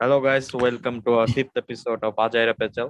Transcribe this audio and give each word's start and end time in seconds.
Hello 0.00 0.16
guys 0.20 0.46
welcome 0.54 0.94
to 1.04 1.10
our 1.12 1.28
fifth 1.34 1.54
episode 1.56 1.98
of 2.04 2.14
আজাইরা 2.18 2.54
পেচাল 2.60 2.88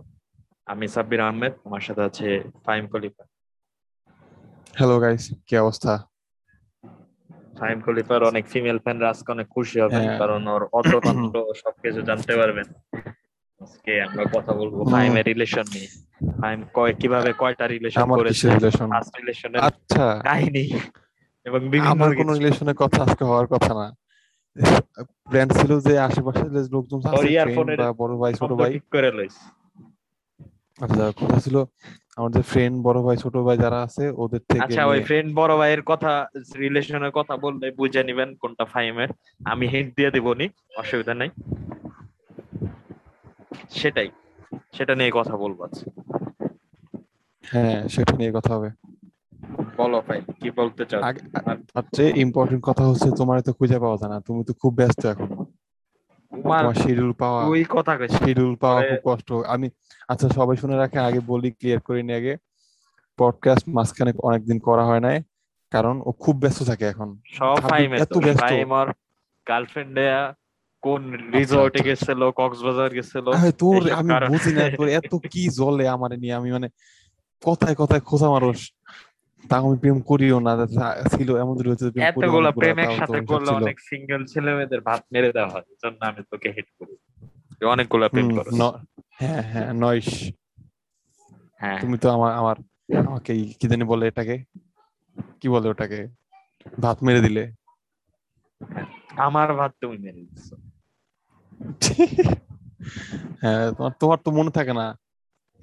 আমি 0.67 0.87
সাব্বির 0.89 1.21
আহমেদ 1.21 1.55
আমার 1.67 1.83
সাথে 1.87 2.03
আছে 2.03 2.27
ফাইম 2.67 2.85
খলিফা। 2.93 3.25
হ্যালো 4.75 4.97
গাইস 5.01 5.25
কি 5.47 5.55
অবস্থা? 5.57 5.93
ফাইম 7.59 7.79
খলিফার 7.81 8.21
অনেক 8.23 8.45
ফিমেল 8.47 8.79
ফ্যানরা 8.79 9.07
আজকে 9.11 9.29
অনেক 9.33 9.49
খুশি 9.49 9.77
হবেন 9.81 10.05
হ্যাঁ। 10.05 10.19
কারণ 10.19 10.43
ওর 10.49 10.63
অততন্ত্র 10.73 11.37
সবকিছু 11.55 12.01
জানতে 12.03 12.33
পারবেন। 12.37 12.67
আজকে 13.61 13.93
আমরা 14.03 14.25
কথা 14.35 14.53
বলব। 14.53 14.75
ফাইমের 14.93 15.25
রিলেশন 15.27 15.67
নিয়ে। 15.75 15.89
ফাইম 16.41 16.59
কয় 16.75 16.93
কীভাবে 16.95 17.31
কয়টা 17.33 17.65
রিলেশন 17.67 18.07
করেছে? 18.11 18.47
রিলেশন 18.51 19.51
আচ্ছা। 19.69 20.07
কাহিনী 20.23 20.65
এবং 21.47 21.61
বিভিন্ন 21.69 22.01
কোনো 22.17 22.33
রিলেশনের 22.33 22.75
কথা 22.75 22.99
আজকে 23.03 23.23
হওয়ার 23.25 23.47
কথা 23.47 23.73
না। 23.75 23.87
প্ল্যান 25.31 25.49
ছিল 25.49 25.73
যে 25.81 25.93
আশেপাশে 25.99 26.45
যে 26.55 26.61
লোকজন 26.75 26.99
বা 27.79 27.93
বড় 27.93 28.15
ভাই 28.19 28.33
ছোট 28.35 28.51
ভাই। 28.53 28.73
ঠিক 28.73 28.87
করে 28.91 29.11
লইস। 29.13 29.37
আচ্ছা 30.81 31.05
কথা 31.21 31.41
ছিল 31.41 31.57
আমাদের 32.17 32.43
ফ্রেন্ড 32.43 32.77
বড় 32.83 32.99
ভাই 33.03 33.17
ছোট 33.17 33.35
ভাই 33.37 33.57
যারা 33.59 33.79
আছে 33.83 34.05
ওদের 34.17 34.43
থেকে 34.49 34.63
আচ্ছা 34.65 34.83
ওই 34.87 35.01
ফ্রেন্ড 35.01 35.29
বড় 35.35 35.53
ভাইয়ের 35.57 35.83
কথা 35.83 36.29
রিলেশনের 36.57 37.11
কথা 37.11 37.37
বললে 37.37 37.67
বুঝে 37.71 38.03
নিবেন 38.05 38.35
কোনটা 38.35 38.65
ফাইমের। 38.65 39.11
আমি 39.45 39.67
হিন্ট 39.69 39.91
দিয়ে 39.97 40.11
দিবনি 40.11 40.49
অসুবিধা 40.77 41.15
নাই। 41.15 41.31
সেটাই 43.71 44.09
সেটা 44.73 44.95
নিয়ে 44.95 45.11
কথা 45.15 45.37
বলব 45.37 45.59
আজকে। 45.63 45.91
হ্যাঁ 47.45 47.89
সেটা 47.89 48.13
নিয়ে 48.17 48.33
কথা 48.33 48.51
হবে। 48.57 48.71
বলো 49.79 49.99
ভাই 50.07 50.19
কি 50.41 50.49
বলতে 50.59 50.83
চাও? 50.91 51.01
আগে 51.09 51.23
আর 51.79 51.85
চেয়ে 51.97 52.13
ইম্পর্টেন্ট 52.25 52.63
কথা 52.69 52.83
হচ্ছে 52.91 53.09
তোমার 53.21 53.37
তো 53.47 53.53
খুঁজে 53.59 53.79
পাওয়া 53.85 53.97
যায় 54.01 54.11
না 54.15 54.19
তুমি 54.27 54.41
তো 54.49 54.53
খুব 54.61 54.73
ব্যস্ত 54.81 55.03
এখন। 55.13 55.29
তোমার 56.33 56.63
শিডিউল 56.83 57.13
পাওয়া 57.23 57.41
ওই 57.53 57.63
কথা 57.75 57.93
শিডিউল 58.19 58.55
পাওয়া 58.63 58.79
খুব 58.89 59.01
কষ্ট। 59.09 59.29
আমি 59.55 59.67
আচ্ছা 60.13 60.27
সবাই 60.39 60.57
শুনে 60.63 60.77
রাখেন 60.83 61.03
আগে 61.09 61.21
বলি 61.33 61.49
ক্লিয়ার 61.59 61.81
করে 61.87 62.01
নিয়ে 62.07 62.19
আগে। 62.21 62.35
পডকাস্ট 63.19 63.65
মাঝখানে 63.77 64.13
অনেকদিন 64.29 64.59
করা 64.69 64.85
হয় 64.89 65.03
নাই 65.07 65.17
কারণ 65.73 65.95
ও 66.09 66.11
খুব 66.23 66.35
ব্যস্ত 66.43 66.61
থাকে 66.71 66.85
এখন। 66.93 67.09
সব 67.37 67.55
ভাবি 67.65 67.85
এত 68.05 68.15
ব্যস্ত। 68.27 68.43
ফাইম 68.45 68.71
আর 68.81 68.89
গার্লফ্রেন্ডে 69.47 70.07
কোন 70.83 71.01
রিসর্টে 71.35 71.81
গেছিল 71.89 72.21
কক্সবাজার 72.41 72.91
গেছিল? 72.99 73.27
তোর 73.63 73.81
আমি 73.99 74.11
বুঝি 74.31 74.51
না 74.57 74.65
তোর 74.79 74.89
এত 74.99 75.13
কি 75.33 75.43
জ্বলে 75.59 75.85
আমার 75.95 76.11
নিয়ে 76.23 76.35
আমি 76.41 76.49
মানে 76.57 76.69
কথায় 77.43 77.77
কথায় 77.83 78.03
খোঁজা 78.09 78.29
মানুষ 78.37 78.59
তা 79.45 79.55
আমি 79.61 79.77
প্রেম 79.83 79.99
করিও 80.11 80.39
না 80.41 80.53
ছিল 81.13 81.29
এমন 81.43 81.55
যদি 81.59 81.69
হচ্ছে 81.73 81.87
এতগুলো 82.03 82.49
প্রেম 82.57 82.77
একসাথে 82.85 83.19
করলে 83.31 83.51
অনেক 83.59 83.77
সিঙ্গেল 83.89 84.23
ছেলে 84.33 84.51
মেয়েদের 84.55 84.81
ভাত 84.81 85.03
মেরে 85.13 85.31
দেওয়া 85.33 85.51
হয় 85.53 85.67
জন্য 85.83 86.01
আমি 86.03 86.21
তোকে 86.33 86.49
হেট 86.57 86.69
করি। 86.79 86.95
অনেকগুলো 87.67 88.05
প্রেম 88.09 88.29
করো 88.37 88.51
হ্যাঁ 89.19 89.43
হ্যাঁ 89.53 89.71
নয়স 89.75 90.11
হ্যাঁ। 91.61 91.79
তুমি 91.83 91.97
তো 92.03 92.07
আমার 92.11 92.33
আমার 92.41 92.57
আমাকে 93.05 93.31
কি 93.61 93.67
জানি 93.71 93.85
বলে 93.85 94.05
এটাকে? 94.07 94.37
কি 95.41 95.47
বলে 95.49 95.67
ওটাকে? 95.69 96.01
ভাত 96.79 96.99
মেরে 97.03 97.21
দিলে। 97.21 97.43
আমার 99.19 99.49
ভাত 99.55 99.73
তুমি 99.81 99.97
মেরে 99.99 100.21
দিচ্ছ 100.23 100.49
হ্যাঁ 103.43 103.67
তোমার 103.77 103.93
তোমার 104.01 104.19
তো 104.25 104.29
মনে 104.31 104.51
থাকে 104.51 104.73
না। 104.73 104.87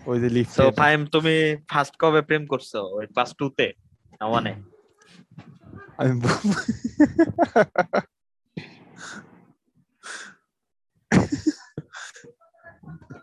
ওই 0.06 0.18
যে 0.20 0.30
সো 0.44 0.72
ফাইম 0.72 1.00
তুমি 1.06 1.36
ফার্স্ট 1.72 1.94
কবে 2.00 2.22
প্রেম 2.22 2.44
করছ? 2.46 2.76
ওই 2.76 3.06
ক্লাস 3.08 3.30
টু 3.38 3.46
তে? 3.50 3.68
না 4.20 4.26
ওয়ানে 4.26 4.54
আমি 5.98 6.14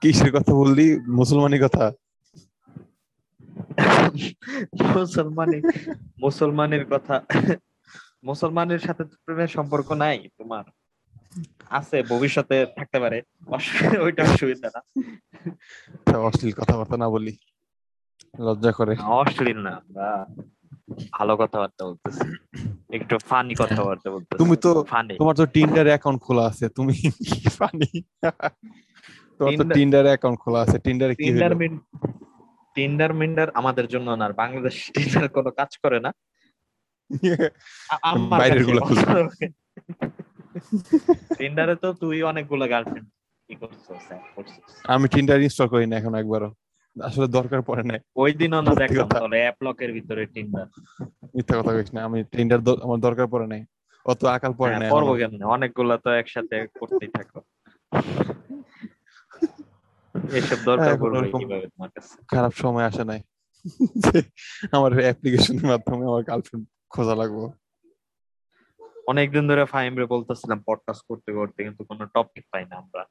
কিসের 0.01 0.31
কথা 0.33 0.53
বললি? 0.55 0.87
মুসলমানি 1.01 1.59
কথা? 1.59 1.85
মুসলমানি 4.95 5.59
মুসলমানের 6.23 6.85
কথা। 6.93 7.17
মুসলমানের 8.25 8.79
সাথে 8.79 9.03
প্রেমের 9.25 9.49
সম্পর্ক 9.49 9.89
নাই 9.93 10.17
তোমার। 10.39 10.65
আছে 11.73 11.97
ভবিষ্যতে 12.09 12.57
থাকতে 12.77 12.99
পারে। 13.01 13.19
ওইটা 14.05 14.23
অসুবিধা 14.25 14.69
না। 14.75 14.81
তা 16.07 16.17
অশ্লীল 16.21 16.53
কথাবার্তা 16.53 16.97
না 16.97 17.09
বলি। 17.09 17.33
লজ্জা 18.39 18.73
করে। 18.73 18.95
অশ্লীল 19.19 19.59
না 19.67 19.73
আমরা 19.81 20.07
ভালো 21.13 21.33
কথাবার্তা 21.37 21.83
বলতেছি। 21.89 22.27
একটু 22.91 23.15
ফানি 23.29 23.55
কথাবার্তা 23.55 24.09
বলতেছি। 24.11 24.39
তুমি 24.43 24.57
তো 24.65 24.71
ফানি 24.85 25.13
তোমার 25.21 25.35
তো 25.37 25.45
টিন্ডার 25.55 25.87
অ্যাকাউন্ট 25.87 26.21
খোলা 26.23 26.45
আছে 26.47 26.67
তুমি 26.77 26.95
ফানি 27.59 27.89
তোমার 29.41 29.53
তো 29.61 29.65
টিন্ডার 29.77 30.05
অ্যাকাউন্ট 30.07 30.39
খোলা 30.43 30.59
আছে 30.65 30.77
টিন্ডারে 30.79 31.15
কি 31.15 31.23
টিন্ডার 31.25 31.53
মিন 31.61 31.73
টিন্ডার 32.77 33.11
মিন্ডার 33.13 33.49
আমাদের 33.55 33.87
জন্য 33.87 34.09
না 34.11 34.25
আর 34.25 34.35
বাংলাদেশ 34.35 34.77
টিন্ডার 34.95 35.27
কোনো 35.29 35.51
কাজ 35.51 35.71
করে 35.83 35.99
না। 36.01 36.11
বাইরেরগুলো। 38.33 38.81
টিন্ডারে 41.39 41.75
তো 41.77 41.89
তুই 42.03 42.17
অনেকগুলো 42.31 42.65
গার্লফ্রেন্ড 42.73 43.09
কি 43.49 43.55
করছিস 43.61 43.87
হ্যাঁ, 44.09 44.21
আমি 44.85 45.07
টিন্ডার 45.15 45.39
ইনস্টল 45.41 45.69
করি 45.73 45.85
না 45.87 45.95
এখন 46.01 46.15
একবারও। 46.15 46.51
আসলে 46.97 47.27
দরকার 47.39 47.61
পড়ে 47.69 47.83
না 47.83 47.95
ওই 48.17 48.31
দিনও 48.41 48.61
না 48.61 48.73
দেখলাম। 48.83 49.09
তোর 49.15 49.33
অ্যাপ 49.37 49.59
লকের 49.67 49.91
ভিতরে 49.97 50.23
টিন্ডার 50.35 50.67
মিথ্যা 51.35 51.55
কথা 51.59 51.73
কইস 51.77 51.91
না 51.97 52.01
আমি 52.09 52.19
টিন্ডার 52.33 52.59
আমার 52.87 52.99
দরকার 53.07 53.27
পড়ে 53.33 53.47
নাই। 53.53 53.63
অত 54.07 54.21
আকাল 54.35 54.53
পড়ে 54.61 54.75
নাই 54.75 54.89
করব 54.89 55.09
এখনও। 55.09 55.19
কেমনে? 55.21 55.45
অনেকগুলো 55.55 55.95
তো 56.05 56.11
একসাথে 56.21 56.57
করতেই 56.81 57.11
থাকো। 57.17 57.39
এসব 60.39 60.59
দরকার 60.69 60.85
হ্যাঁ, 60.85 61.01
পড়বে 61.03 61.29
কীভাবে 61.35 61.67
তোমার 61.73 61.91
কাছে? 61.95 62.13
খারাপ 62.33 62.53
সময় 62.63 62.87
আসে 62.91 63.05
নাই। 63.11 63.21
আমার 64.77 64.91
অ্যাপ্লিকেশনের 64.99 65.67
মাধ্যমে 65.73 66.05
আমার 66.11 66.23
গার্লফ্রেন্ড 66.29 66.65
খোঁজা 66.91 67.15
লাগবো। 67.15 67.45
অনেকদিন 69.07 69.45
ধরে 69.49 69.65
ফাইমরে 69.65 70.05
বলতেছিলাম 70.07 70.59
পডকাস্ট 70.67 71.03
করতে 71.09 71.31
করতে 71.33 71.59
কিন্তু 71.65 71.83
কোনো 71.85 72.05
টপিক 72.15 72.45
পাই 72.53 72.65
না 72.67 72.77
আমরা। 72.77 73.03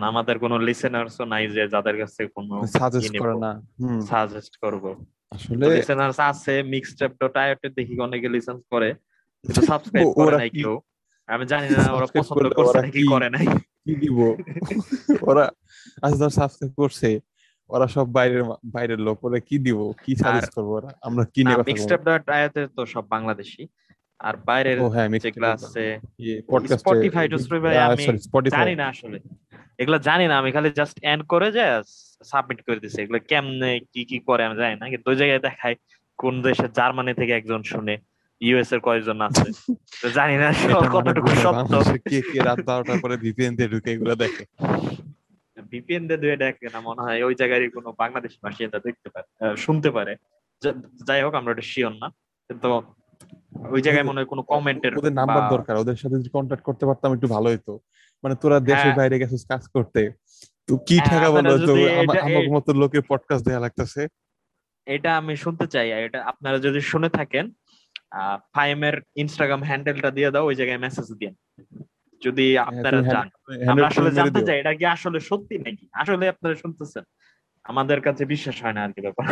আমাদের 0.00 0.36
কোনো 0.38 0.56
লিসেনার্সও 0.58 1.24
নাই 1.24 1.44
যে 1.48 1.62
যাদের 1.68 1.96
কাছে 1.98 2.22
কোনো 2.28 2.54
সাজেস্ট 2.74 3.12
করে 3.18 3.34
না। 3.38 3.50
সাজেস্ট 4.02 4.54
করব। 4.56 4.84
আসলে 5.32 5.64
লিসেনার্স 5.76 6.18
আছে 6.22 6.54
মিক্সটেপ 6.64 7.10
ডট 7.20 7.34
আইওতে 7.36 7.68
দেখি 7.68 7.94
অনেকে 8.00 8.28
লিসেন্স 8.28 8.60
করে 8.70 8.88
কিন্তু 9.44 9.60
সাবস্ক্রাইব 9.62 10.06
করে 10.20 10.34
নাই 10.36 10.50
কেউ। 10.58 10.72
আমি 11.28 11.44
জানি 11.46 11.68
না 11.70 11.82
ওরা 11.92 12.06
পছন্দ 12.14 12.46
করছে 12.52 12.78
নাকি 12.78 12.92
কি- 12.96 13.10
করে 13.10 13.28
নাই। 13.30 13.46
কি 13.84 13.92
দিব? 13.96 14.18
ওরা 15.22 15.44
আজ 16.02 16.12
ধর 16.18 16.30
সাবস্ক্রাইব 16.30 16.72
করছে 16.76 17.08
ওরা 17.70 17.86
সব 17.86 18.06
বাইরের 18.12 18.42
বাইরের 18.66 19.00
লোক 19.00 19.18
ওরা 19.24 19.38
কি 19.40 19.56
দিব? 19.58 19.78
কি 20.02 20.12
সাজেস্ট 20.16 20.50
করব 20.54 20.70
ওরা? 20.70 20.90
আমরা 21.02 21.24
কি 21.24 21.40
নিয়ে 21.44 21.56
কথা 21.56 21.68
মিক্সটেপ 21.68 22.00
ডট 22.00 22.24
আইওতে 22.30 22.60
তো 22.76 22.82
সব 22.86 23.04
বাংলাদেশি। 23.08 23.62
আর 24.26 24.34
বাইরের 24.48 24.78
যেগুলো 25.24 25.46
আছে 25.56 25.84
Spotify 26.82 27.24
to 27.32 27.36
Spotify 27.46 27.74
আমি 27.86 28.04
জানি 28.56 28.74
না 28.80 28.86
আসলে। 28.92 29.18
এগুলো 29.82 29.98
জানি 30.08 30.24
না 30.30 30.34
আমি 30.40 30.50
খালি 30.54 30.70
জাস্ট 30.80 30.96
এন্ড 31.10 31.22
করে 31.32 31.48
যে 31.56 31.64
সাবমিট 32.30 32.58
করে 32.66 32.78
দিছি। 32.82 32.98
এগুলো 33.04 33.18
কেমনে 33.30 33.70
কি 33.92 34.02
কি 34.10 34.18
করে 34.28 34.42
আমি 34.46 34.56
জানি 34.62 34.74
না 34.80 34.86
কিন্তু 34.92 35.06
ওই 35.12 35.16
জায়গায় 35.20 35.42
দেখায় 35.48 35.76
কোন 36.22 36.34
দেশে 36.46 36.66
জার্মানি 36.78 37.12
থেকে 37.20 37.32
একজন 37.40 37.60
শুনে 37.72 37.94
ইউএস 38.46 38.70
এর 38.74 38.80
কয়েকজন 38.86 39.18
আছে। 39.28 39.46
তো 40.00 40.06
জানি 40.18 40.34
না 40.42 40.48
কতটুকু 40.94 41.30
সত্য। 41.44 41.72
কে 42.10 42.18
কে 42.30 42.38
রাত 42.48 42.60
বারোটার 42.68 42.98
পরে 43.04 43.16
ভিপিএন 43.24 43.52
দিয়ে 43.58 43.70
ঢুকে 43.72 43.90
এগুলো 43.94 44.14
দেখে। 44.22 44.44
ভিপিএন 45.72 46.02
দিয়ে 46.08 46.20
দুয়ে 46.22 46.36
দেখে 46.44 46.66
না 46.74 46.78
মনে 46.88 47.00
হয় 47.06 47.18
ওই 47.28 47.34
জায়গায় 47.40 47.60
কোনো 47.76 47.88
বাংলাদেশ 48.02 48.32
বাসিন্দা 48.44 48.78
দেখতে 48.86 49.08
পারে 49.14 49.28
শুনতে 49.64 49.88
পারে। 49.96 50.12
যাই 51.08 51.20
হোক 51.24 51.34
আমরা 51.40 51.50
ওটা 51.54 51.64
শিওর 51.72 51.92
না। 52.02 52.08
কিন্তু 52.48 52.68
ওই 53.74 53.80
জায়গায় 53.82 54.06
মনে 54.06 54.18
হয় 54.20 54.28
কোনো 54.32 54.42
কমেন্টের 54.42 54.92
ওদের 55.00 55.14
নাম্বার 55.20 55.42
দরকার 55.54 55.74
ওদের 55.76 55.96
সাথে 55.96 56.16
যদি 56.16 56.30
কন্ট্যাক্ট 56.30 56.64
করতে 56.64 56.84
পারতাম 56.86 57.10
একটু 57.12 57.28
ভালো 57.28 57.48
হতো 57.52 57.72
মানে 58.24 58.34
তোরা 58.42 58.58
দেশের 58.60 58.84
হ্যাঁ। 58.84 58.98
বাইরে 58.98 59.16
গেছিস 59.18 59.42
কাজ 59.48 59.62
করতে 59.68 60.00
তো 60.68 60.72
কি 60.86 60.96
হ্যাঁ, 61.00 61.30
বলো 61.30 61.54
তো 61.68 61.72
আমার 62.26 62.44
মতো 62.50 62.70
লোকের 62.72 63.02
পডকাস্ট 63.08 63.44
দেয়া 63.46 63.60
লাগতেছে। 63.60 64.02
এটা 64.86 65.10
আমি 65.16 65.34
শুনতে 65.36 65.66
চাই 65.66 65.86
এটা 66.06 66.18
আপনারা 66.22 66.58
যদি 66.58 66.80
শুনে 66.82 67.08
থাকেন 67.08 67.44
ফাইমের 68.54 68.96
ইনস্টাগ্রাম 69.16 69.62
হ্যান্ডেলটা 69.62 70.10
দিয়ে 70.10 70.30
দাও 70.30 70.44
ওই 70.46 70.54
জায়গায় 70.54 70.80
মেসেজ 70.86 71.08
দিন। 71.12 71.32
যদি 72.22 72.46
আপনারা 72.58 72.98
তুমি 72.98 73.10
জান 73.14 73.26
হ্যান্ডেল 73.26 73.70
আমরা 73.72 73.86
আসলে 73.86 74.10
জানতে 74.10 74.40
চাই 74.42 74.56
এটা 74.58 74.72
কি 74.74 74.84
আসলে 74.86 75.18
সত্যি 75.20 75.54
নাকি? 75.58 75.84
আসলে 75.92 76.24
আপনারা 76.28 76.54
শুনতেছেন। 76.54 77.04
আমাদের 77.64 77.98
কাছে 78.00 78.22
বিশ্বাস 78.24 78.56
হয় 78.62 78.74
না 78.76 78.80
আর 78.84 78.92
কি 78.92 79.00
ব্যাপার। 79.00 79.26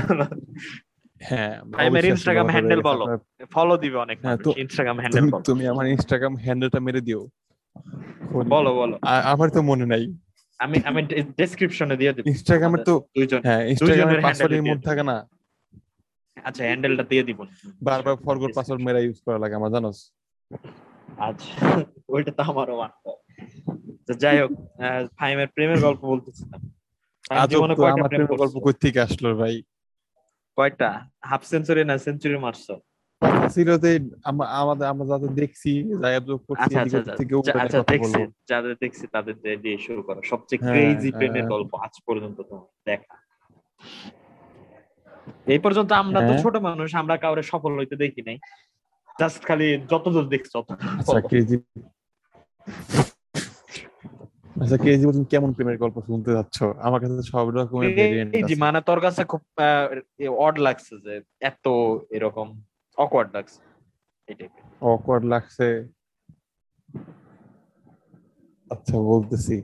হ্যাঁ 1.20 1.53
ফাইমের 1.73 1.93
অবশ্যই 1.94 2.11
ইনস্টাগ্রাম 2.11 2.49
হ্যান্ডেল 2.49 2.81
বলো 2.82 3.05
ফলো 3.50 3.75
দিবে 3.76 3.97
অনেক 3.97 4.17
ইনস্টাগ্রাম 4.56 4.97
হ্যান্ডেল 5.00 5.19
তুমি 5.19 5.31
বলো। 5.32 5.44
তুমি 5.44 5.65
আমার 5.67 5.87
ইনস্টাগ্রাম 5.87 6.35
হ্যান্ডেলটা 6.37 6.81
মেরে 6.81 7.00
দিও। 7.00 7.20
বলো 8.55 8.70
বলো। 8.75 8.97
আমার 9.32 9.49
তো 9.50 9.61
মনে 9.62 9.87
নাই। 9.87 10.05
আমি 10.61 10.76
আমি 10.85 11.00
ডেসক্রিপশনে 11.37 11.97
দিয়ে 11.97 12.12
দিব। 12.12 12.25
তো 12.87 12.94
দুইজন 13.17 13.41
হ্যাঁ 13.44 13.62
ইনস্টাগ্রামের 13.70 14.20
মধ্যে 14.67 14.87
থাকে 14.88 15.03
না। 15.03 15.17
আচ্ছা 16.37 16.62
হ্যান্ডেলটা 16.65 17.05
দিয়ে 17.05 17.25
দিব। 17.25 17.38
বারবার 17.82 18.15
ফরগট 18.25 18.50
পাসওয়ার্ড 18.55 18.82
মেরা 18.85 19.00
ইউজ 19.00 19.19
করা 19.26 19.38
লাগে 19.38 19.55
আমার 19.55 19.70
জানোস? 19.73 19.99
আচ্ছা 21.19 21.67
ওইটা 22.09 22.32
তো 22.32 22.43
আমারও 22.43 22.75
মানতে। 22.76 23.11
তো 24.06 24.12
যাই 24.15 24.37
হোক 24.41 24.50
আহ, 24.79 25.03
ফাহিমের 25.19 25.49
প্রেমের 25.49 25.81
গল্প 25.82 26.03
বলতেছিলাম। 26.05 26.61
আজব 27.35 27.50
জীবনে 27.53 27.75
কয়টা 27.75 27.94
আমার 27.97 28.11
প্রেম 28.11 28.26
গল্প? 28.32 28.55
কই 28.65 28.75
থেকে 28.85 28.99
আসলো 29.00 29.29
ভাই? 29.37 29.55
কয়টা? 30.58 30.90
হাফ 31.22 31.43
সেঞ্চুরি 31.44 31.82
না 31.84 31.94
সেঞ্চুরি 31.99 32.38
মারছো? 32.38 32.75
ছিল 33.49 33.69
যে 33.84 33.90
আমাদের 34.62 34.87
আমরা 34.93 35.05
যাদের 35.12 35.32
দেখছি 35.34 35.70
যাই 36.02 36.14
অবজর্ভ 36.16 36.40
করছি 36.49 36.62
আচ্ছা 36.64 36.81
আচ্ছা 36.82 36.99
আচ্ছা। 37.00 37.58
আচ্ছা, 37.60 37.78
দেখছি 37.93 38.20
যাদের 38.50 38.75
দেখছি 38.81 39.05
তাদের 39.14 39.34
দিয়ে 39.62 39.78
শুরু 39.78 40.00
করো। 40.02 40.20
সবচেয়ে 40.22 40.60
হ্যাঁ, 40.60 40.72
ক্রেজি 40.72 41.10
প্রেমের 41.12 41.37
হ্যাঁ। 41.37 41.52
গল্প 41.52 41.70
আজ 41.84 41.94
পর্যন্ত 42.06 42.38
তোমার 42.43 42.69
দেখা। 42.87 43.14
এই 45.46 45.60
পর্যন্ত 45.64 45.90
আমরা 45.93 46.20
তো 46.20 46.25
হ্যাঁ। 46.26 46.40
ছোট 46.43 46.55
মানুষ 46.58 46.88
আমরা 46.94 47.14
কাউরে 47.16 47.43
সফল 47.43 47.72
হইতে 47.78 47.96
দেখি 47.96 48.22
নাই। 48.22 48.37
জাস্ট 49.20 49.40
খালি 49.44 49.66
যতদূর 49.90 50.26
দেখছি 50.28 50.50
তত 50.55 50.69
আচ্ছা 51.00 51.19
কেজি 51.31 51.56
আচ্ছা 54.62 54.76
কেজি 54.84 55.05
বলছেন 55.06 55.26
কেমন 55.32 55.50
প্রেমের 55.56 55.78
গল্প 55.82 55.96
শুনতে 56.08 56.31
যাচ্ছ 56.37 56.56
আমার 56.87 56.99
কাছে 57.02 57.14
সব 57.32 57.46
রকমের 57.56 57.90
ভেরিয়েন্ট 57.99 58.31
আছে 58.37 58.55
মানে 58.64 58.81
তোর 58.88 58.99
কাছে 59.06 59.22
খুব 59.32 59.43
অড 60.38 60.55
লাগছে 60.66 60.94
যে 61.05 61.14
এত 61.40 61.66
এরকম 62.16 62.46
অকওয়ার্ড 62.99 63.31
লাগছে 63.37 63.60
এই 64.28 64.34
অকওয়ার্ড 64.93 65.25
লাগছে 65.32 65.66
আচ্ছা 68.70 68.96
বলতেছি 69.10 69.56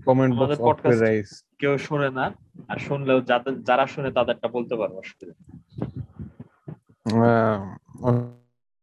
কমেন্ট 0.00 0.32
বক্স 0.38 0.58
অফ 0.68 0.76
রাইস 1.04 1.30
কেউ 1.60 1.74
শুনে 1.78 2.08
না 2.18 2.26
আর 2.68 2.78
শুনলেও 2.86 3.18
যাদের 3.30 3.54
যারা 3.68 3.84
শুনে 3.94 4.10
তাদেরটা 4.18 4.48
বলতে 4.56 4.74
পারব 4.80 4.94
অসুবিধা। 5.02 5.34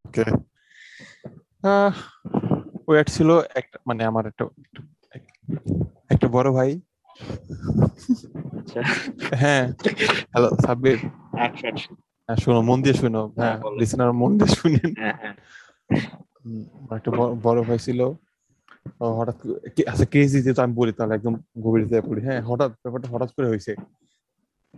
ওকে 0.06 0.24
ওয়েট 2.88 3.10
ছিল 3.10 3.40
একটা 3.56 3.80
মানে 3.88 4.04
আমার 4.04 4.28
একটা 4.28 4.48
একটা 6.10 6.28
বড় 6.28 6.52
ভাই। 6.52 6.82
আচ্ছা। 8.60 8.82
হ্যাঁ। 9.36 9.74
হ্যালো 10.08 10.50
সাব্বির। 10.66 10.98
action, 11.34 11.66
action. 11.66 11.94
হ্যাঁ, 11.94 12.36
শোনো 12.36 12.62
মন 12.62 12.82
দিয়ে 12.82 12.96
শোনো। 12.96 13.28
হ্যাঁ 13.28 13.60
বলো। 13.60 13.78
লিসেনার 13.78 14.14
মন 14.14 14.38
দিয়ে 14.38 14.56
শুনেন। 14.56 14.94
হ্যাঁ 14.98 15.14
হ্যাঁ। 15.14 15.34
একটা 16.96 17.12
বড়- 17.12 17.64
ভাই 17.64 17.80
ছিল। 17.80 18.02
হঠাৎ 19.02 19.36
আচ্ছা 19.88 20.06
কেজি 20.06 20.42
যেহেতু 20.42 20.62
আমি 20.62 20.74
বলি 20.74 20.92
তাহলে 20.92 21.16
একদম 21.16 21.36
গভীরতে 21.62 22.02
পড়ি। 22.02 22.22
হ্যাঁ 22.22 22.42
হঠাৎ 22.42 22.72
ব্যাপারটা 22.72 23.10
হঠাৎ 23.10 23.34
করে 23.34 23.48
হয়েছে। 23.48 23.76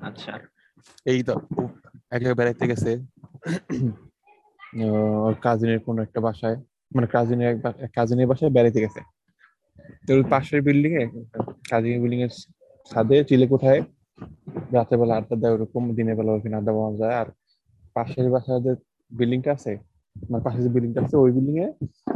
আচ্ছা। 0.02 0.40
এই 1.06 1.24
তো 1.24 1.34
এক 2.12 2.22
জায়গায় 2.22 2.36
বেড়াইতে 2.36 2.68
গেছে। 2.68 3.06
কাজিনের 5.42 5.80
কোনো 5.80 6.02
একটা 6.02 6.22
বাসায়। 6.22 6.64
মানে 6.96 7.08
কাজিনের 7.16 7.48
এক 7.86 7.92
কাজিনের 7.96 8.28
বাসায় 8.32 8.52
বেড়াইতে 8.56 8.80
গেছে। 8.86 9.02
তো 10.06 10.12
পাশের 10.30 10.60
বিল্ডিং 10.68 10.92
এ 11.02 11.04
কাজিনের 11.70 12.00
বিল্ডিং 12.04 12.20
এর 12.26 12.32
ছাদে 12.92 13.18
চিলে 13.30 13.46
কোঠায় 13.48 13.82
রাতের 14.74 14.98
বেলা 15.00 15.14
আড্ডা 15.20 15.36
দেয় 15.42 15.54
ওরকম 15.56 15.84
দিনের 15.98 16.16
বেলা 16.16 16.32
ওখানে 16.34 16.56
আড্ডা 16.60 16.72
পাওয়া 16.78 16.92
যায়। 17.02 17.16
আর 17.22 17.28
পাশের 17.96 18.28
বাসায় 18.32 18.62
যে 18.66 18.72
বিল্ডিংটা 19.12 19.52
আছে 19.52 19.72
মানে 20.16 20.42
পাশে 20.44 20.60
যে 20.66 20.70
বিল্ডিংটা 20.70 21.00
আছে 21.06 21.16
ওই 21.18 21.32
বিল্ডিং 21.32 21.56
এ 21.66 21.68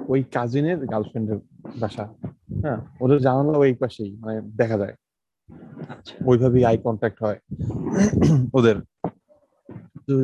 ওই 0.07 0.19
কাজিনের 0.35 0.79
গার্লফ্রেন্ডের 0.91 1.39
বাসা। 1.81 2.05
হ্যাঁ 2.63 2.79
ওদের 3.03 3.19
জানালা 3.19 3.57
ওই 3.63 3.73
পাশেই 3.73 4.11
মানে 4.23 4.35
দেখা 4.61 4.77
যায়। 4.77 4.95
আচ্ছা। 5.93 6.15
ওইভাবেই 6.25 6.63
আই 6.65 6.77
কন্ট্যাক্ট 6.77 7.17
হয় 7.23 7.39
ওদের। 8.53 8.77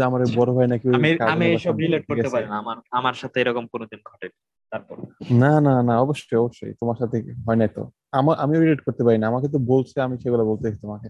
আমার 0.07 0.21
বড় 0.39 0.51
ভাই 0.57 0.68
নাকি 0.68 0.85
আমি 1.33 1.45
এইসব 1.45 1.74
রিলেট 1.83 2.03
করতে 2.09 2.30
পারি 2.30 2.45
না। 2.47 2.56
আমার 2.57 2.77
আমার 2.91 3.15
সাথে 3.21 3.38
এরকম 3.41 3.65
কোনোদিন 3.68 4.00
ঘটে 4.09 4.27
তারপর। 4.71 4.95
না 5.41 5.51
না 5.68 5.74
না 5.89 5.94
অবশ্যই 6.00 6.38
অবশ্যই। 6.38 6.74
তোমার 6.80 6.97
সাথে 7.01 7.15
হয় 7.45 7.57
নাই 7.62 7.69
তো। 7.77 7.83
আমার 8.12 8.35
আমি 8.44 8.53
রিলেট 8.57 8.81
করতে 8.81 9.01
পারি 9.03 9.18
না। 9.18 9.25
আমাকে 9.27 9.47
তো 9.47 9.59
বলছে 9.71 9.97
আমি 10.01 10.15
সেগুলো 10.24 10.44
বলতে 10.51 10.65
তোমাকে। 10.83 11.07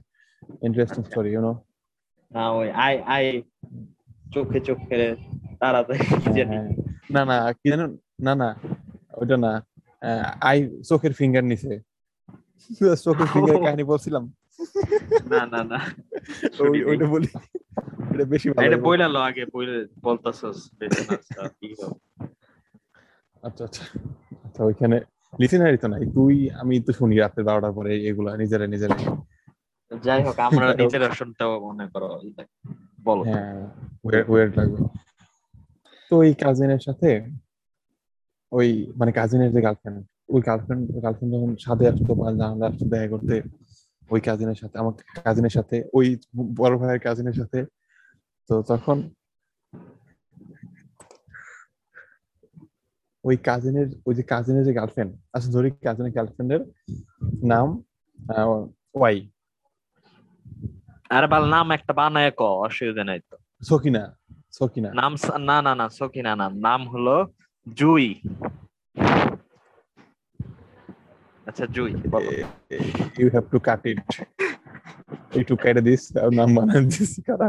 ইন্টারেস্টিং। 0.68 1.02
স্টোরি 1.04 1.30
ইউনো 1.34 1.52
না 2.31 2.44
ওই 2.52 2.68
আই 2.86 2.94
আই 3.16 3.25
চোখে 4.34 4.60
চোখে 4.60 5.00
তাড়াতাড়ি 5.60 6.04
কি 6.24 6.30
জানি। 6.38 6.56
হ্যাঁ, 6.56 6.69
না 7.16 7.22
না 7.30 7.36
কি 7.60 7.66
জানো 7.72 7.86
না 8.26 8.34
না 8.42 8.50
ওইটা 9.19 9.36
না। 9.46 9.52
আই 10.50 10.58
চোখের 10.90 11.14
ফিঙ্গার 11.14 11.46
নিছে 11.52 11.72
চোখের 13.06 13.27
ফিঙ্গার 13.27 13.57
কাহিনী 13.63 13.83
বলছিলাম। 13.83 14.24
না 15.27 15.42
না 15.45 15.63
না। 15.63 15.80
ওই 16.63 16.83
ওইটা 16.83 17.06
বলি। 17.06 17.27
এটা 18.13 18.25
বেশি 18.25 18.48
ভালো 18.50 18.63
এটা 18.68 18.77
বইলা 18.77 19.07
লো 19.07 19.19
আগে 19.19 19.44
বইলে 19.54 19.77
বলতাছস 20.01 20.57
আচ্ছা, 21.07 21.42
আচ্ছা 23.44 23.63
আচ্ছা। 23.63 23.83
আচ্ছা 24.45 24.62
ওইখানে 24.63 24.98
লিসেনারি 25.39 25.77
তো 25.77 25.88
নাই? 25.88 26.04
তুই 26.13 26.50
আমি 26.51 26.80
তো 26.80 26.92
শুনি 26.94 27.15
রাতে 27.18 27.42
বারোটার 27.44 27.74
পরে 27.74 27.92
এগুলা 28.10 28.31
নিজেরা 28.38 28.66
নিজেরা। 28.68 28.95
যাই 29.92 30.21
হোক 30.24 30.38
আমরা 30.39 30.66
নিজেরা 30.81 31.07
শুনতেও 31.13 31.51
মনে 31.59 31.86
করো 31.88 32.07
বলো। 33.04 33.24
হ্যাঁ 33.24 33.56
ওয়েট 34.30 34.51
লাগবে। 34.57 34.80
তো 36.12 36.18
ওই 36.18 36.33
কাজিনের 36.33 36.80
সাথে 36.80 37.09
ওই 38.51 38.69
মানে 38.95 39.12
কাজিনের 39.12 39.51
যে 39.51 39.62
গার্লফ্রেন্ড 39.62 40.00
ওই 40.30 40.42
গার্লফ্রেন্ড 40.42 40.84
গার্লফ্রেন্ড 41.04 41.31
যখন 41.36 41.52
সাথে 41.58 41.84
আসতো 41.88 42.12
বা 42.16 42.28
জানালা 42.31 42.66
আসতো 42.68 42.86
দেখা 42.86 43.08
করতে 43.08 43.36
ওই 44.10 44.20
কাজিনের 44.22 44.58
সাথে 44.62 44.75
আমার 44.80 44.94
কাজিনের 45.25 45.54
সাথে 45.58 45.78
ওই 45.94 46.08
বড় 46.56 46.74
ভাইয়ের 46.78 47.00
কাজিনের 47.00 47.36
সাথে 47.36 47.60
তো 48.50 48.56
তখন 48.68 48.98
ওই 53.24 53.36
কাজিনের 53.48 53.90
ওই 54.06 54.14
যে 54.16 54.24
কাজিনের 54.24 54.64
যে 54.66 54.74
গার্লফ্রেন্ড 54.74 55.12
আচ্ছা 55.34 55.50
ধরি 55.52 55.70
কাজিনের 55.84 56.14
গার্লফ্রেন্ডের 56.14 56.62
নাম 57.44 57.68
ওয়াই। 58.96 59.18
আর 61.10 61.24
বাল 61.28 61.44
নাম 61.50 61.68
একটা 61.72 61.94
বানায় 61.94 62.31
ক 62.31 62.42
অসুবিধা 62.66 63.04
নাই 63.04 63.19
তো। 63.30 63.36
সকিনা 63.62 64.04
সকিনা। 64.52 64.90
নাম 64.94 65.14
না 65.50 65.58
না 65.62 65.72
না 65.76 65.86
সকিনা 66.00 66.31
নাম। 66.36 66.52
নাম 66.60 66.81
হলো 66.88 67.16
জুই। 67.68 68.08
আচ্ছা 71.54 71.68
Jui 71.76 71.92
you 73.20 73.28
have 73.30 73.46
to 73.52 73.58
cut 73.60 73.82
it 73.86 74.00
একটু 75.36 75.54
কেটে 75.56 75.82
দিস 75.82 76.04
আর 76.18 76.30
নাম 76.34 76.50
বানান 76.56 76.84
দিস 76.88 77.12
কারা? 77.28 77.48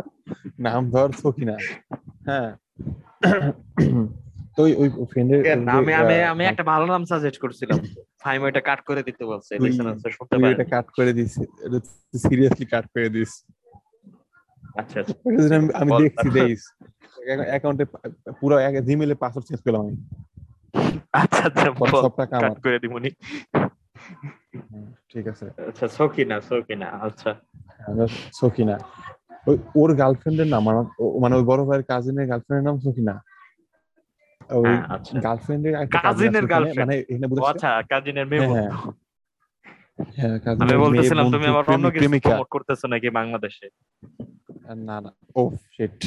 নাম 0.58 0.82
ধর 0.90 1.08
সকিনা 1.22 1.56
হ্যাঁ। 2.26 2.50
তো 4.56 4.62
ওই- 4.76 4.92
ফ্রেন্ডের 5.06 5.40
আমি 5.70 5.92
আমি 5.94 6.14
আমি 6.24 6.42
একটা 6.44 6.62
ভালো 6.62 6.84
নাম 6.86 7.02
সাজেস্ট 7.04 7.38
করছিলাম। 7.40 7.78
ফাইম 8.20 8.40
ওইটা 8.42 8.60
কাট 8.60 8.80
করে 8.80 9.02
দিতে 9.02 9.22
বলছে 9.24 9.52
লিসেনার্স 9.58 10.02
শুনতে 10.10 10.34
পারে 10.36 10.52
এটা 10.52 10.66
কাট 10.70 10.86
করে 10.96 11.12
দিস 11.12 11.32
সিরিয়াসলি 12.22 12.66
কাট 12.66 12.86
করে 12.86 13.08
দিস 13.08 13.30
আচ্ছা 14.74 14.96
আচ্ছা। 15.00 15.14
আমি। 15.74 15.90
দেখছি 16.02 16.28
দেইস 16.30 16.62
অ্যাকাউন্টে 17.48 17.84
পুরো 18.40 18.54
জিমেলে 18.82 19.14
পাসওয়ার্ড 19.14 19.46
চেঞ্জ 19.48 19.60
করলাম 19.64 19.82
আমি। 19.84 19.94
আচ্ছা 21.12 21.42
আচ্ছা 21.46 21.68
কাট 22.42 22.58
করে 22.62 22.78
দিবনি। 22.78 23.10
হুম, 23.10 23.68
ঠিক 25.12 25.24
আছে। 25.32 25.46
আচ্ছা 25.68 25.86
সকিনা 25.98 26.36
সকিনা 26.50 26.88
আচ্ছা। 27.06 27.30
আমরা 27.88 28.06
সকিনা 28.32 28.76
ওই 29.46 29.56
ওর 29.80 29.90
গার্লফ্রেন্ডের 30.00 30.48
নাম 30.54 30.62
মানে 31.22 31.34
ওই 31.38 31.44
বড় 31.50 31.62
ভাইয়ের 31.68 31.84
কাজিনের 31.90 32.26
গার্লফ্রেন্ডের 32.30 32.66
নাম 32.68 32.76
সকিনা 32.84 33.14
ওই। 34.50 34.72
গার্লফ্রেন্ডের 35.26 35.74
কাজিনের 35.96 36.44
girlfriend? 36.52 36.80
মানে 36.80 36.94
এখানে 37.12 37.26
আচ্ছা 37.50 37.70
কাজিনের 37.92 38.26
মেয়ে 38.30 38.42
হ্যাঁ, 38.44 38.70
হ্যাঁ। 38.72 38.92
হ্যাঁ 40.16 40.36
আমি 40.62 40.74
বলতেছিলাম 40.84 41.24
তুমি 41.34 41.46
আবার 41.52 41.64
অন্য 41.74 41.86
কিছু 41.94 42.08
প্রমোট 42.24 42.48
করতেছো 42.54 42.86
নাকি 42.92 43.08
বাংলাদেশে? 43.18 43.66
না 44.88 44.96
না। 45.04 45.10
ও 45.36 45.40
শিট 45.74 45.98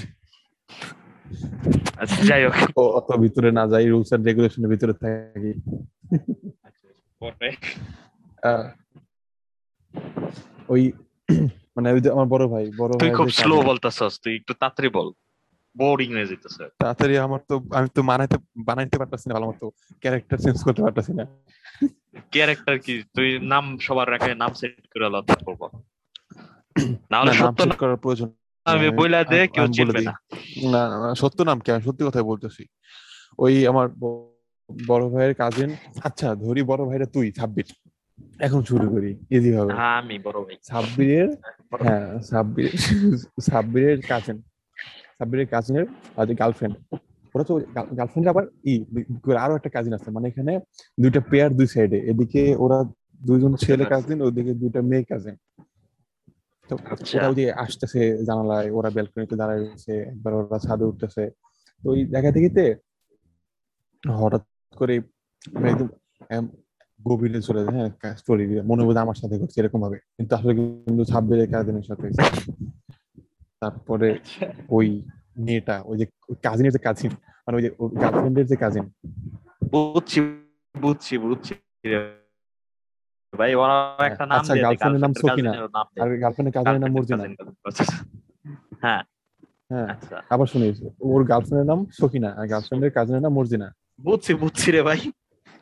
আচ্ছা 2.02 2.20
যাই 2.30 2.42
হোক। 2.46 2.56
অত 3.00 3.10
ভিতরে 3.24 3.50
না 3.58 3.64
যাই 3.72 3.86
রুলস 3.92 4.12
এন্ড 4.14 4.24
রেগুলেশনের 4.30 4.70
ভিতরে 4.74 4.94
থাকি। 5.02 5.52
পরে। 7.22 7.50
ওই 10.70 10.82
মানে 11.76 11.88
ওই 11.92 12.02
আমার 12.14 12.28
বড় 12.28 12.44
ভাই 12.48 12.66
বড় 12.78 12.92
তুই 13.02 13.10
খুব 13.10 13.30
স্লো 13.40 13.56
বলতেছস 13.62 14.14
তুই 14.24 14.34
একটু 14.36 14.54
তাড়াতাড়ি 14.54 14.90
বল। 14.90 15.10
বোরিং 15.76 16.10
হয়ে 16.14 16.28
যেতেছে। 16.28 16.64
তাড়াতাড়ি 16.80 17.16
আমার 17.18 17.42
তো 17.50 17.56
আমি 17.74 17.88
তো 17.90 18.02
বানাইতে 18.04 18.38
বানাইতে 18.66 18.96
পারতাছি 18.98 19.26
না 19.28 19.34
ভালো 19.34 19.48
মতো 19.48 19.66
ক্যারেক্টার 20.04 20.38
চেঞ্জ 20.40 20.58
করতে 20.64 20.82
পারতাছি 20.82 21.12
না। 21.14 21.24
ক্যারেক্টার 22.32 22.76
কি? 22.80 23.04
তুই 23.16 23.40
নাম 23.44 23.66
সবার 23.78 24.08
রাখে 24.12 24.32
নাম 24.36 24.52
সেট 24.54 24.74
করে 24.94 25.08
লতা 25.10 25.36
করব। 25.46 25.62
না 27.12 27.18
হলে 27.20 27.34
সত্য 27.34 27.62
করার 27.78 27.98
প্রয়োজন 27.98 28.30
আমি 28.66 28.88
বইলা 28.90 29.20
দে 29.24 29.40
কেউ 29.48 29.66
চিনবে 29.68 30.02
না। 30.02 30.14
না 30.74 30.82
সত্য 31.14 31.40
নাম 31.44 31.58
কি? 31.60 31.70
আমি 31.72 31.84
সত্যি 31.84 32.04
কথাই 32.06 32.26
বলতেছি। 32.32 32.64
ওই 33.40 33.54
আমার 33.68 33.86
বড় 34.70 35.06
ভাইয়ের 35.10 35.34
কাজিন 35.34 35.70
আচ্ছা 36.08 36.28
ধরি 36.44 36.62
বড় 36.72 36.82
ভাইরা 36.90 37.08
তুই 37.16 37.28
ছাব্বির 37.32 37.68
এখন 38.40 38.62
শুরু 38.64 38.86
করি 38.94 39.12
ইজি 39.36 39.52
হবে। 39.58 39.72
আমি 39.94 40.16
বড় 40.26 40.40
ভাই। 40.46 40.56
সাব্বিরের 40.70 41.30
হ্যাঁ 41.86 42.08
সাব্বির 42.32 42.72
সাব্বিরের 43.48 44.00
কাজিন 44.10 44.38
সাব্বিরের 45.18 45.48
কাজিনের 45.54 45.86
গার্লফ্রেন্ড 46.42 46.76
ওরা 47.36 47.44
তো 47.44 47.54
গার্লফ্রেন্ডের 47.98 48.32
আবার 48.34 48.46
ই 48.66 48.74
আরও 49.44 49.54
একটা 49.56 49.72
কাজিন 49.76 49.94
আছে 49.94 50.10
মানে 50.16 50.26
এখানে 50.32 50.54
দুইটা 50.98 51.22
পেয়ার 51.32 51.52
দুই 51.60 51.68
সাইডে 51.74 51.98
এদিকে 52.12 52.42
ওরা 52.56 52.78
দুইজন 53.22 53.52
ছেলে 53.64 53.84
কাজিন 53.86 54.18
ওদিকে 54.28 54.52
দুইটা 54.62 54.80
মেয়ে 54.90 55.06
কাজিন 55.12 55.36
তো 56.70 56.74
আচ্ছা। 56.86 57.14
ওরা 57.16 57.28
ওই 57.32 57.36
যে 57.40 57.46
আসতেছে 57.64 58.02
জানালায় 58.28 58.68
ওরা 58.72 58.90
ব্যালকনিতে 58.96 59.36
দাঁড়ায় 59.42 59.60
রয়েছে 59.62 59.94
একবার 60.12 60.32
ওরা 60.40 60.58
ছাদে 60.66 60.86
উঠতেছে। 60.92 61.24
তো 61.84 61.88
ওই 61.92 62.00
দেখা 62.14 62.30
দেখিতে 62.38 62.64
হঠাৎ 64.04 64.44
করে 64.74 64.96
মানে 65.54 65.68
একদম 65.70 65.88
গভীরে 67.00 67.40
চলে 67.42 67.62
যায় 67.66 67.74
হ্যাঁ 68.02 68.16
স্টোরি 68.16 68.44
মনে 68.62 68.84
বোধ 68.84 68.98
আমার 68.98 69.18
সাথে 69.22 69.36
ঘটছে 69.42 69.58
এরকম 69.62 69.80
ভাবে। 69.82 69.98
কিন্তু 70.18 70.32
আসলে 70.36 70.54
কিন্তু 70.56 71.04
ছাব্বিরের 71.06 71.48
কাজিনের 71.52 71.86
সাথে 71.90 72.06
তারপরে 73.62 74.10
ওই 74.70 74.88
মেয়েটা 75.38 75.76
ওই 75.86 75.96
যে 75.98 76.06
কাজিনের 76.44 76.74
যে 76.74 76.80
কাজিন 76.80 77.12
মানে 77.44 77.56
ওই 77.58 77.64
যে 77.66 77.70
গার্লফ্রেন্ডের 78.02 78.46
যে 78.46 78.56
কাজিন। 78.56 78.86
বুঝছি 79.72 80.20
বুঝছি 80.76 81.14
বুঝছি 81.18 81.54
ভাই। 83.34 83.52
ওরা 83.56 83.78
একটা 84.00 84.26
নাম 84.26 84.38
আচ্ছা, 84.40 84.54
দিয়ে 84.54 84.66
এর 84.66 84.66
নাম 84.66 85.12
girlfriend 85.12 85.14
সকিনা। 85.24 85.52
cousin 85.52 85.60
এরও 85.60 85.70
নাম 85.74 85.86
দেয়। 85.94 86.02
আর 86.04 86.10
গার্লফ্রেন্ডের 86.22 86.54
কাজিনের 86.54 86.82
নাম 86.82 86.92
মর্জিনা। 86.92 87.24
হ্যাঁ। 88.84 89.02
হ্যাঁ 89.70 89.88
আচ্ছা। 89.88 90.18
আবার 90.30 90.48
শুনি 90.48 90.68
ওর 91.02 91.22
গার্লফ্রেন্ডের 91.24 91.68
নাম 91.72 91.80
সকিনা 91.92 92.30
আর 92.30 92.46
গার্লফ্রেন্ডের 92.48 92.92
কাজিনের 92.92 93.22
নাম 93.22 93.34
মর্জিনা। 93.34 93.68
বুঝছি 94.00 94.32
বুঝছি 94.42 94.68
রে 94.76 94.82
ভাই। 94.88 95.00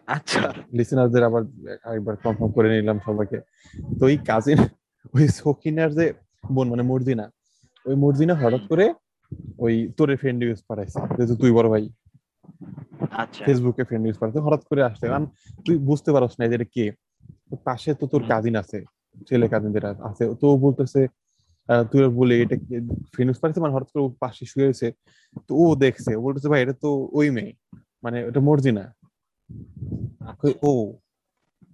আচ্ছা। 0.07 0.41
লিসেনারদের 0.77 1.23
আবার 1.29 1.43
আরেকবার 1.87 2.15
কনফার্ম 2.23 2.51
করে 2.55 2.67
নিলাম 2.73 2.97
সবাইকে। 3.07 3.37
তো 3.99 4.03
এই 4.13 4.17
কাজিন 4.29 4.59
ওই 5.15 5.25
সকিনার 5.39 5.91
যে 5.99 6.05
বোন 6.55 6.67
মানে 6.71 6.83
মর্জিনা 6.91 7.25
ওই 7.85 7.95
মর্জিনা 8.03 8.33
হঠাৎ 8.41 8.63
করে 8.71 8.85
ওই 9.65 9.73
তোরে 9.97 10.15
ফ্রেন্ড 10.21 10.39
ইউজ 10.45 10.59
পাঠাইছে 10.69 10.99
যেহেতু 11.17 11.33
তুই 11.41 11.51
বড় 11.57 11.67
ভাই। 11.73 11.83
আচ্ছা। 13.21 13.41
ফেসবুকে 13.47 13.83
ফ্রেন্ড 13.87 14.03
ইউজ 14.07 14.17
পাঠাইছে 14.19 14.41
হঠাৎ 14.45 14.61
করে 14.69 14.81
আসছে। 14.89 15.05
কারণ 15.11 15.25
তুই 15.65 15.75
বুঝতে 15.89 16.09
পারস 16.15 16.33
না 16.39 16.43
যে 16.51 16.55
এটা 16.59 16.67
কে। 16.75 16.85
পাশে 17.67 17.89
তো 17.99 18.05
তোর 18.11 18.21
কাজিন 18.31 18.55
আছে 18.61 18.79
ছেলে 19.27 19.45
কাজিন 19.53 19.69
যেটা 19.75 19.89
আছে। 20.09 20.23
তো 20.41 20.45
ও 20.53 20.55
বলতেছে 20.65 21.01
তুই 21.91 21.99
বলে 22.19 22.33
এটা 22.43 22.55
ফ্রেন্ড 23.13 23.29
ইউজ 23.29 23.39
পাঠাইছে 23.41 23.61
মানে 23.63 23.73
হঠাৎ 23.75 23.89
করে 23.93 24.01
ও 24.05 24.09
পাশে 24.23 24.43
শুয়ে 24.51 24.67
আছে। 24.73 24.87
তো 25.47 25.51
ও 25.63 25.65
দেখছে 25.83 26.11
বলতেছে 26.25 26.47
ভাই 26.51 26.59
এটা 26.65 26.75
তো 26.83 26.89
ওই 27.19 27.27
মেয়ে। 27.37 27.53
মানে 28.03 28.17
ওটা 28.27 28.41
মর্জিনা 28.47 28.83
কই, 30.41 30.53
ও 30.69 30.71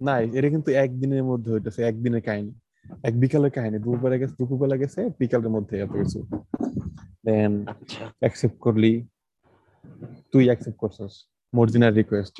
না 0.00 0.14
এটা 0.38 0.48
কিন্তু 0.54 0.70
একদিনের 0.84 1.24
মধ্যে 1.30 1.48
হইতেছে 1.54 1.80
একদিনের 1.90 2.22
কাহিনী। 2.28 2.52
এক 3.08 3.14
বিকালের 3.22 3.52
কাহিনী 3.56 3.76
দুপুরবেলা 3.84 4.16
গেছে 4.20 4.34
দুপুরবেলা 4.40 4.76
গেছে 4.82 5.00
বিকালের 5.20 5.50
মধ্যে 5.56 5.74
এত 5.84 5.92
কিছু। 6.00 6.20
দেন 7.26 7.52
আচ্ছা। 7.72 8.04
অ্যাকসেপ্ট 8.22 8.56
করলি 8.66 8.92
তুই 10.32 10.44
অ্যাকসেপ্ট 10.50 10.78
করছস 10.78 11.12
মর্জিনার 11.52 11.92
রিকোয়েস্ট 12.00 12.36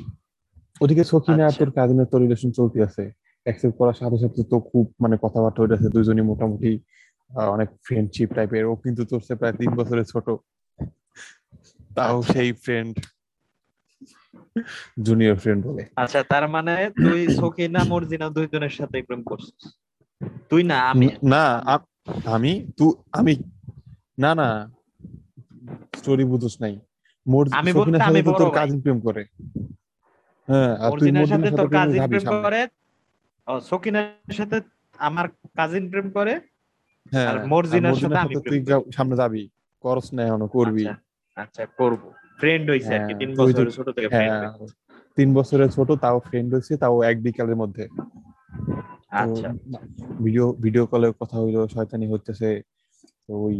ওদিকে 0.81 1.03
সকিনা 1.11 1.43
আচ্ছা। 1.47 1.59
তোর 1.59 1.69
কাজিনের 1.77 2.07
তোর 2.11 2.19
রিলেশন 2.25 2.49
চলতে 2.59 2.77
আছে। 2.87 3.03
অ্যাকসেপ্ট 3.45 3.75
করার 3.79 3.97
সাথে 4.01 4.17
সাথে 4.23 4.41
তো 4.51 4.57
খুব 4.69 4.85
মানে 5.03 5.15
কথাবার্তা 5.23 5.59
হইতেছে 5.61 5.87
দুজনই 5.95 6.25
মোটামুটি 6.31 6.71
অনেক 7.55 7.69
ফ্রেন্ডশিপ 7.85 8.29
টাইপের 8.37 8.63
ও 8.71 8.73
কিন্তু 8.83 9.01
তোর 9.09 9.21
সে 9.27 9.33
প্রায় 9.39 9.55
তিন 9.59 9.71
বছরের 9.79 10.07
ছোট। 10.11 10.27
তাও 11.97 12.15
আচ্ছা। 12.17 12.33
সেই 12.33 12.49
ফ্রেন্ড 12.63 12.93
জুনিয়র 15.05 15.37
ফ্রেন্ড 15.43 15.61
বলে। 15.67 15.83
আচ্ছা 16.03 16.19
তার 16.31 16.45
মানে 16.55 16.73
তুই 17.03 17.19
সকিনা 17.39 17.81
মর্জিনা 17.91 18.27
দুইজনের 18.35 18.73
সাথে 18.79 18.97
প্রেম 19.07 19.21
করছিস। 19.29 19.61
তুই 20.49 20.61
না 20.71 20.77
আমি। 20.91 21.07
না 21.33 21.43
আমি 22.35 22.51
তু 22.77 22.85
আমি 23.19 23.33
না 24.23 24.31
না। 24.41 24.47
স্টোরি 25.99 26.25
বুঝোস 26.31 26.55
নাই। 26.63 26.73
আমি 27.59 27.71
বলতে 27.79 27.97
আমি 28.09 28.19
তোর 28.41 28.51
কাজিন 28.59 28.79
প্রেম 28.83 28.99
করে। 29.07 29.23
হ্যাঁ 30.47 30.71
আর 30.83 30.89
তুই 30.99 31.09
মর্জিনার 31.11 31.29
সাথে 31.33 31.49
তোর 31.59 31.69
কাজিন 31.77 32.01
প্রেম 32.11 32.25
করে। 32.45 32.61
ও 33.47 33.53
সকিনার 33.69 34.35
সাথে 34.39 34.57
আমার 35.07 35.25
কাজিন 35.57 35.83
প্রেম 35.91 36.07
করে 36.17 36.33
হ্যাঁ 37.13 37.31
মর্জিনার 37.53 37.95
সাথে 38.01 38.19
আমি 38.25 38.35
তুই 38.49 38.59
সামনে 38.97 39.15
যাবি। 39.21 39.43
করস 39.83 40.07
না 40.15 40.21
এখনও 40.27 40.47
করবি। 40.57 40.83
আচ্ছা, 40.85 40.95
আচ্ছা 41.43 41.63
করব। 41.79 42.03
ফ্রেন্ড 42.39 42.65
হইছে 42.69 42.93
আর 42.97 43.01
কি 43.01 43.13
হ্যাঁ, 43.13 43.19
তিন 43.21 43.31
বছরের 43.39 43.71
ছোট 43.77 43.87
থেকে 43.95 44.07
ফ্রেন্ড 44.09 44.33
হ্যাঁ 44.33 44.51
তিন 45.17 45.29
বছরের 45.37 45.69
ছোট 45.75 45.89
তাও 46.03 46.17
ফ্রেন্ড 46.27 46.49
হয়েছে 46.53 46.73
তাও 46.83 46.95
এক 47.09 47.17
বিকালের 47.25 47.57
মধ্যে। 47.61 47.83
আচ্ছা। 49.23 49.47
ভিডিও 50.23 50.45
ভিডিও 50.63 50.83
কলে 50.91 51.07
কথা 51.21 51.37
হইল 51.43 51.57
শয়তানি 51.75 52.05
হচ্ছে 52.13 52.47
ওই 53.29 53.55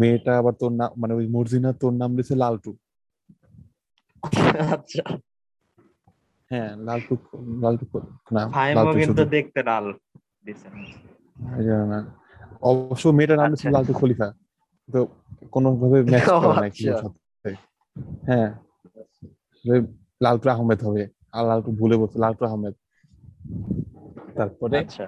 মেয়েটা 0.00 0.32
আবার 0.40 0.54
তোর 0.60 0.72
নাম 0.80 0.90
মানে 1.00 1.12
ওই 1.14 1.26
মর্জিনা 1.34 1.70
তোর 1.82 1.92
নাম 2.00 2.10
দিয়েছে 2.16 2.34
লালটু। 2.42 2.72
আচ্ছা। 4.74 5.02
হ্যাঁ 6.50 6.70
লালটু 6.86 7.14
লালটু 7.62 7.84
না 8.36 8.42
ফাইমও 8.56 8.92
কিন্তু 9.00 9.22
দেখতে 9.36 9.60
লাল 9.68 9.84
দিছে। 10.46 10.68
না। 11.92 11.98
অবশ্য 12.70 13.04
মেয়েটার 13.18 13.36
নাম 13.40 13.46
দিয়েছে 13.50 13.66
আচ্ছা। 13.66 13.74
লালটু 13.76 13.92
খলিফা। 14.00 14.28
তো 14.88 15.00
কোনো 15.54 15.68
ভাবে 15.80 15.98
ম্যাচ 16.12 16.26
করে 16.42 16.56
না 16.64 16.68
কি 16.76 16.82
আচ্ছা। 16.84 16.96
সাথে 17.02 17.19
হ্যাঁ। 18.28 18.50
লালটু 20.20 20.46
আহমেদ 20.50 20.80
হবে। 20.82 21.02
আর 21.32 21.42
লালটু 21.46 21.70
ভুলে 21.72 21.96
বলছে 21.96 22.16
লালটু 22.18 22.42
আহমেদ। 22.44 22.74
তারপরে 24.36 24.76
আচ্ছা। 24.78 25.06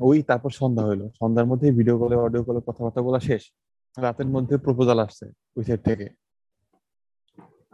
ওই 0.00 0.18
তারপর 0.22 0.50
সন্ধ্যা 0.60 0.84
হইল। 0.86 1.02
সন্ধ্যার 1.20 1.46
মধ্যে 1.46 1.66
ভিডিও 1.72 1.96
কলে 1.98 2.16
অডিও 2.16 2.42
কলে 2.44 2.60
কথাবার্তা 2.66 3.00
বলা 3.02 3.20
শেষ। 3.20 3.42
রাতের 3.96 4.26
মধ্যে 4.26 4.54
প্রপোজাল 4.58 4.98
আসছে 4.98 5.26
ওই 5.56 5.64
সাইড 5.64 5.80
থেকে। 5.84 6.06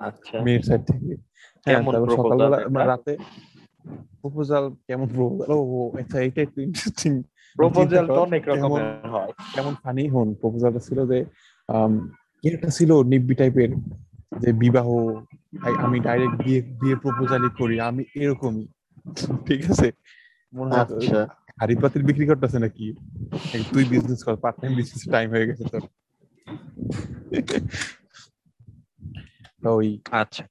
আচ্ছা। 0.01 0.37
মেয়ের 0.45 0.63
সাইড 0.63 0.83
থেকে। 0.91 1.13
হ্যাঁ 1.67 1.81
তারপর 1.87 2.09
সকালবেলা 2.17 2.59
মানে 2.69 2.87
রাতে 2.87 3.13
প্রপোজাল 4.21 4.65
কেমন 4.89 5.07
প্রপোজাল 5.09 5.51
ও 5.53 5.59
আচ্ছা 6.01 6.19
এটা 6.21 6.41
একটু 6.43 6.59
ইন্টারেস্টিং 6.61 7.13
প্রপোজাল 7.57 8.05
তো 8.07 8.21
অনেক 8.21 8.43
রকমের 8.49 8.85
হয়। 9.15 9.31
কেমন 9.55 9.75
ফানি 9.83 10.05
হন। 10.09 10.29
প্রপোজালটা 10.35 10.81
ছিল 10.81 10.99
যে 11.07 11.19
একটা 12.45 12.69
ছিল 12.79 12.91
নিব্বি 13.13 13.35
টাইপের 13.41 13.71
যে 14.43 14.51
বিবাহ 14.63 14.89
আমি 15.85 15.99
ডাইরেক্ট 16.07 16.37
বিয়ে 16.45 16.61
বিয়ে 16.81 16.97
প্রপোজালই 17.05 17.51
করি 17.61 17.77
আমি 17.89 18.03
এরকমই। 18.23 18.67
ঠিক 19.47 19.61
আছে? 19.71 19.89
মনে 20.53 20.71
হয় 20.71 20.81
আচ্ছা। 20.85 21.21
হাড়ি 21.61 21.75
পাতিল 21.83 22.03
বিক্রি 22.09 22.25
করতেছে 22.31 22.59
নাকি? 22.65 22.87
তুই 23.73 23.85
বিজনেস 23.93 24.21
কর 24.27 24.37
পার্ট 24.45 24.57
টাইম 24.61 24.73
বিজনেস 24.79 25.03
টাইম 25.15 25.27
হয়ে 25.35 25.47
গেছে 25.49 25.65
তোর। 25.73 25.83
ওই 29.77 29.89
আচ্ছা। 30.23 30.45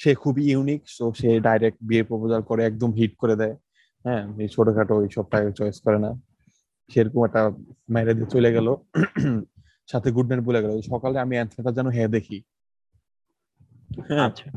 সে 0.00 0.10
খুবই 0.22 0.42
ইউনিক 0.50 0.82
সো 0.96 1.04
সে 1.20 1.30
ডাইরেক্ট 1.40 1.78
বিয়ে 1.88 2.02
প্রপোজাল 2.02 2.42
করে 2.42 2.62
একদম 2.64 2.90
হিট 2.92 3.12
করে 3.22 3.34
দেয়। 3.36 3.54
হ্যাঁ 4.04 4.22
এই 4.42 4.48
ছোটখাটো 4.54 4.92
ওই 5.00 5.08
সব 5.16 5.26
টাইপের 5.32 5.52
চয়েস 5.52 5.76
করে 5.84 5.98
না। 6.04 6.10
সেরকম 6.90 7.20
একটা 7.24 7.42
মেরে 7.94 8.12
দিয়ে 8.14 8.32
চলে 8.34 8.50
গেল। 8.56 8.68
সাথে 9.88 10.08
গুড 10.12 10.26
নাইট 10.28 10.42
বলে 10.44 10.60
গেল। 10.62 10.72
সকালে 10.90 11.16
আমি 11.24 11.34
অ্যান্সারটা 11.36 11.72
যেন 11.72 11.86
হ্যাঁ 11.96 12.08
দেখি। 12.08 12.36
হ্যাঁ। 14.08 14.22
আচ্ছা। 14.28 14.48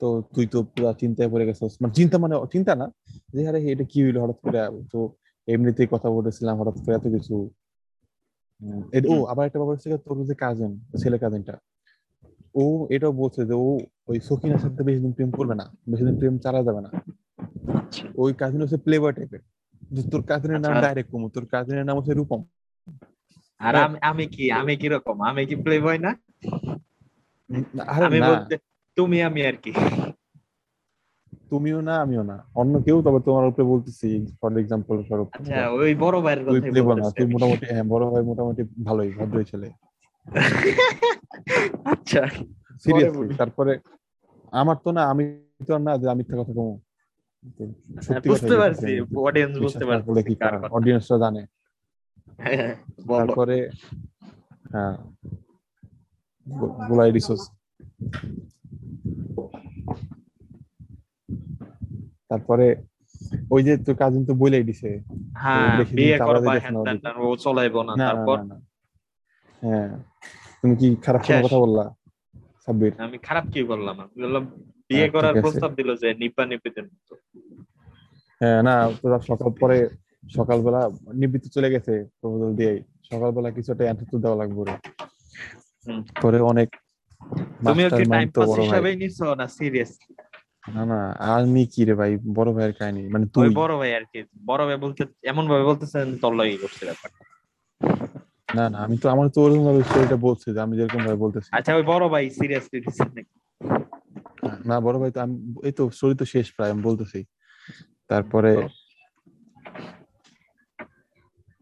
তো 0.00 0.06
তুই 0.34 0.46
তো 0.46 0.58
পুরো 0.72 0.90
চিন্তায় 0.92 1.28
পড়ে 1.32 1.44
গেছিস। 1.48 1.72
মানে 1.82 1.92
চিন্তা 1.94 2.16
মানে 2.18 2.34
চিন্তা 2.52 2.72
না 2.74 2.86
যে 3.34 3.40
আরে 3.48 3.58
এটা 3.72 3.84
কি 3.84 3.98
হইল 4.04 4.16
হঠাৎ 4.22 4.38
করে? 4.42 4.58
তো 4.92 4.98
এমনিতেই 5.48 5.88
কথা 5.90 6.08
বলেছিলাম 6.10 6.54
হঠাৎ 6.60 6.76
করে 6.82 6.94
এত 6.96 7.06
কিছু। 7.14 7.34
ও 9.10 9.14
আবার 9.26 9.44
একটা 9.46 9.58
ব্যাপার 9.58 9.74
হচ্ছে 9.74 9.88
তোর 10.04 10.16
যে 10.24 10.34
কাজিন 10.34 10.70
ছেলে 11.02 11.16
কাজিনটা 11.18 11.54
ও 12.54 12.64
এটাও 12.90 13.12
বলছে 13.12 13.40
যে 13.44 13.54
ও 13.54 13.68
ওই 14.08 14.18
সকিনার 14.20 14.58
সাথে 14.58 14.80
বেশি 14.82 15.00
দিন 15.00 15.12
প্রেম 15.12 15.30
করবে 15.30 15.54
না 15.54 15.66
বেশি 15.88 16.02
দিন 16.04 16.16
প্রেম 16.18 16.34
চালা 16.38 16.60
যাবে 16.62 16.80
না। 16.80 16.90
আচ্ছা। 17.78 18.04
ওই 18.16 18.32
কাজিন 18.32 18.60
হচ্ছে 18.62 18.76
প্লেবার 18.76 19.12
টাইপের 19.14 19.42
তোর 20.12 20.22
কাজিনের 20.22 20.60
নাম 20.60 20.72
আচ্ছা। 20.72 20.84
ডাইরেক্ট 20.84 21.10
কমু 21.12 21.26
তোর 21.28 21.44
কাজিনের 21.46 21.84
নাম 21.84 21.96
হচ্ছে 21.96 22.12
রূপম। 22.14 22.40
আর 23.60 23.74
আমি 23.84 23.96
আমি 24.10 24.24
কি 24.34 24.44
আমি 24.60 24.74
কি 24.80 24.88
রকম 24.94 25.16
আমি 25.30 25.42
কি 25.48 25.54
প্লে 25.64 25.76
বয় 25.86 26.00
না 26.06 26.10
আমি 28.06 28.18
বলতে 28.30 28.54
তুমি 28.96 29.18
আমি 29.28 29.40
আর 29.48 29.56
কি। 29.64 29.72
তুমিও 31.50 31.78
না 31.88 31.94
আমিও 32.04 32.22
না। 32.30 32.36
অন্য 32.60 32.74
কেউ 32.86 32.96
তবে 33.06 33.20
তোমার 33.26 33.44
উপরে 33.50 33.64
বলতেছি 33.72 34.08
ফর 34.38 34.50
এক্সাম্পল 34.62 34.96
স্বরূপ 35.08 35.28
আচ্ছা 35.36 35.58
ওই 35.80 35.92
বড় 36.04 36.16
ভাইয়ের 36.24 36.40
তুই 36.44 36.60
কথাই 36.62 36.82
না 37.00 37.08
তুই 37.16 37.26
মোটামুটি 37.34 37.66
হ্যাঁ 37.72 37.86
বড় 37.92 38.04
ভাই 38.12 38.22
মোটামুটি 38.30 38.62
ভালোই 38.88 39.10
ভদ্রই 39.18 39.46
ছেলে। 39.50 39.68
আচ্ছা 41.92 42.22
সিরিয়াসলি 42.84 43.34
তারপরে 43.40 43.72
আমার 44.52 44.76
তো 44.84 44.90
না 44.96 45.02
আমি 45.12 45.24
তো 45.68 45.74
না 45.86 45.92
যে 46.02 46.06
আমি 46.14 46.22
কথা 46.30 46.52
কমু। 46.58 46.74
বুঝতে 48.32 48.56
পারছি 48.62 48.92
অডিয়েন্স 49.28 49.54
বুঝতে 49.64 49.84
পারছি 49.88 50.32
কথা। 50.32 50.66
অডিয়েন্সরা 50.76 51.16
জানে। 51.24 51.42
তারপরে 53.10 53.56
হ্যাঁ 54.72 54.94
গোলাই 56.88 57.10
রিসোর্স। 57.16 57.42
তারপরে 62.30 62.66
ওই 63.54 63.60
যে 63.66 63.72
তোর 63.84 63.96
কাজিন 64.00 64.22
তো 64.28 64.32
বলেই 64.42 64.64
দিছে। 64.68 64.90
হ্যাঁ 65.42 65.66
বিয়ে 65.98 66.16
করবা 66.28 66.52
হ্যান 66.64 66.76
ও 67.24 67.26
চলাইবো 67.44 67.80
না 67.88 67.92
তারপর। 68.08 68.36
হ্যাঁ 69.62 69.90
তুমি 70.60 70.74
কি 70.80 70.88
খারাপ 71.04 71.20
কোনো 71.26 71.40
কথা 71.46 71.58
বললা 71.64 71.84
সাব্বির? 72.64 72.92
আমি 73.06 73.16
খারাপ 73.26 73.44
কি 73.52 73.60
বললাম? 73.72 73.96
আমি 74.02 74.14
বললাম 74.24 74.44
বিয়ে 74.88 75.06
করার 75.14 75.34
প্রস্তাব 75.42 75.70
দিল 75.78 75.90
যে 76.02 76.08
নিপা 76.22 76.42
নিপিতের 76.50 76.86
মতো। 76.92 77.14
হ্যাঁ 78.40 78.60
না 78.66 78.74
তোরা 79.00 79.18
সকাল 79.28 79.50
পরে 79.62 79.78
সকালবেলা 80.36 80.80
নিবৃত্ত 81.20 81.46
চলে 81.56 81.68
গেছে 81.74 81.92
প্রপোজাল 82.20 82.52
দিয়ে 82.58 82.72
সকালবেলা 83.10 83.48
কিছু 83.56 83.68
একটা 83.72 83.84
অ্যান্সার 83.86 84.08
তো 84.12 84.16
দেওয়া 84.24 84.40
লাগবে। 84.42 84.62
পরে 86.22 86.38
অনেক 86.52 86.68
তুমি 87.64 87.82
কি 87.98 88.04
টাইম 88.12 88.28
পাস 88.36 88.48
হিসাবেই 88.60 88.96
নিছো 89.02 89.26
না 89.40 89.46
সিরিয়াস 89.56 89.92
না 90.74 90.82
না 90.92 91.00
আমি 91.36 91.62
কি 91.72 91.82
রে 91.88 91.94
ভাই? 92.00 92.12
বড় 92.38 92.50
ভাইয়ের 92.56 92.74
কাহিনী। 92.78 93.02
মানে 93.14 93.24
তুই 93.34 93.46
বড় 93.62 93.74
ভাই 93.80 93.90
আর 93.98 94.04
কি 94.12 94.20
বড় 94.50 94.62
ভাই 94.68 94.78
বলতে 94.84 95.02
এমন 95.32 95.44
ভাবে 95.50 95.64
বলতেছেন 95.70 96.06
তোর 96.22 96.32
লাগি 96.40 96.56
করছে 96.62 96.82
ব্যাপারটা। 96.88 97.22
না 98.56 98.64
না 98.72 98.78
আমি 98.86 98.96
তো 99.02 99.06
আমার 99.14 99.26
তো 99.34 99.38
ওরকম 99.44 99.62
ভাবে 99.68 99.80
স্টোরিটা 99.88 100.16
বলছি 100.26 100.46
যে 100.54 100.60
আমি 100.66 100.74
যেরকম 100.78 101.00
ভাবে 101.06 101.18
বলতেছি। 101.24 101.48
আচ্ছা 101.58 101.72
ওই 101.78 101.84
বড় 101.92 102.04
ভাই 102.12 102.24
সিরিয়াসলি 102.38 102.78
দিচ্ছেন 102.84 103.10
নাকি 103.16 103.34
না 104.70 104.76
বড় 104.86 104.96
ভাই 105.00 105.10
তো 105.14 105.18
আমি 105.24 105.34
এই 105.68 105.72
তো 105.78 105.82
স্টোরি 105.96 106.14
তো 106.20 106.24
শেষ 106.34 106.46
প্রায় 106.56 106.70
আমি 106.74 106.82
বলতেছি। 106.88 107.20
তারপরে 108.10 108.52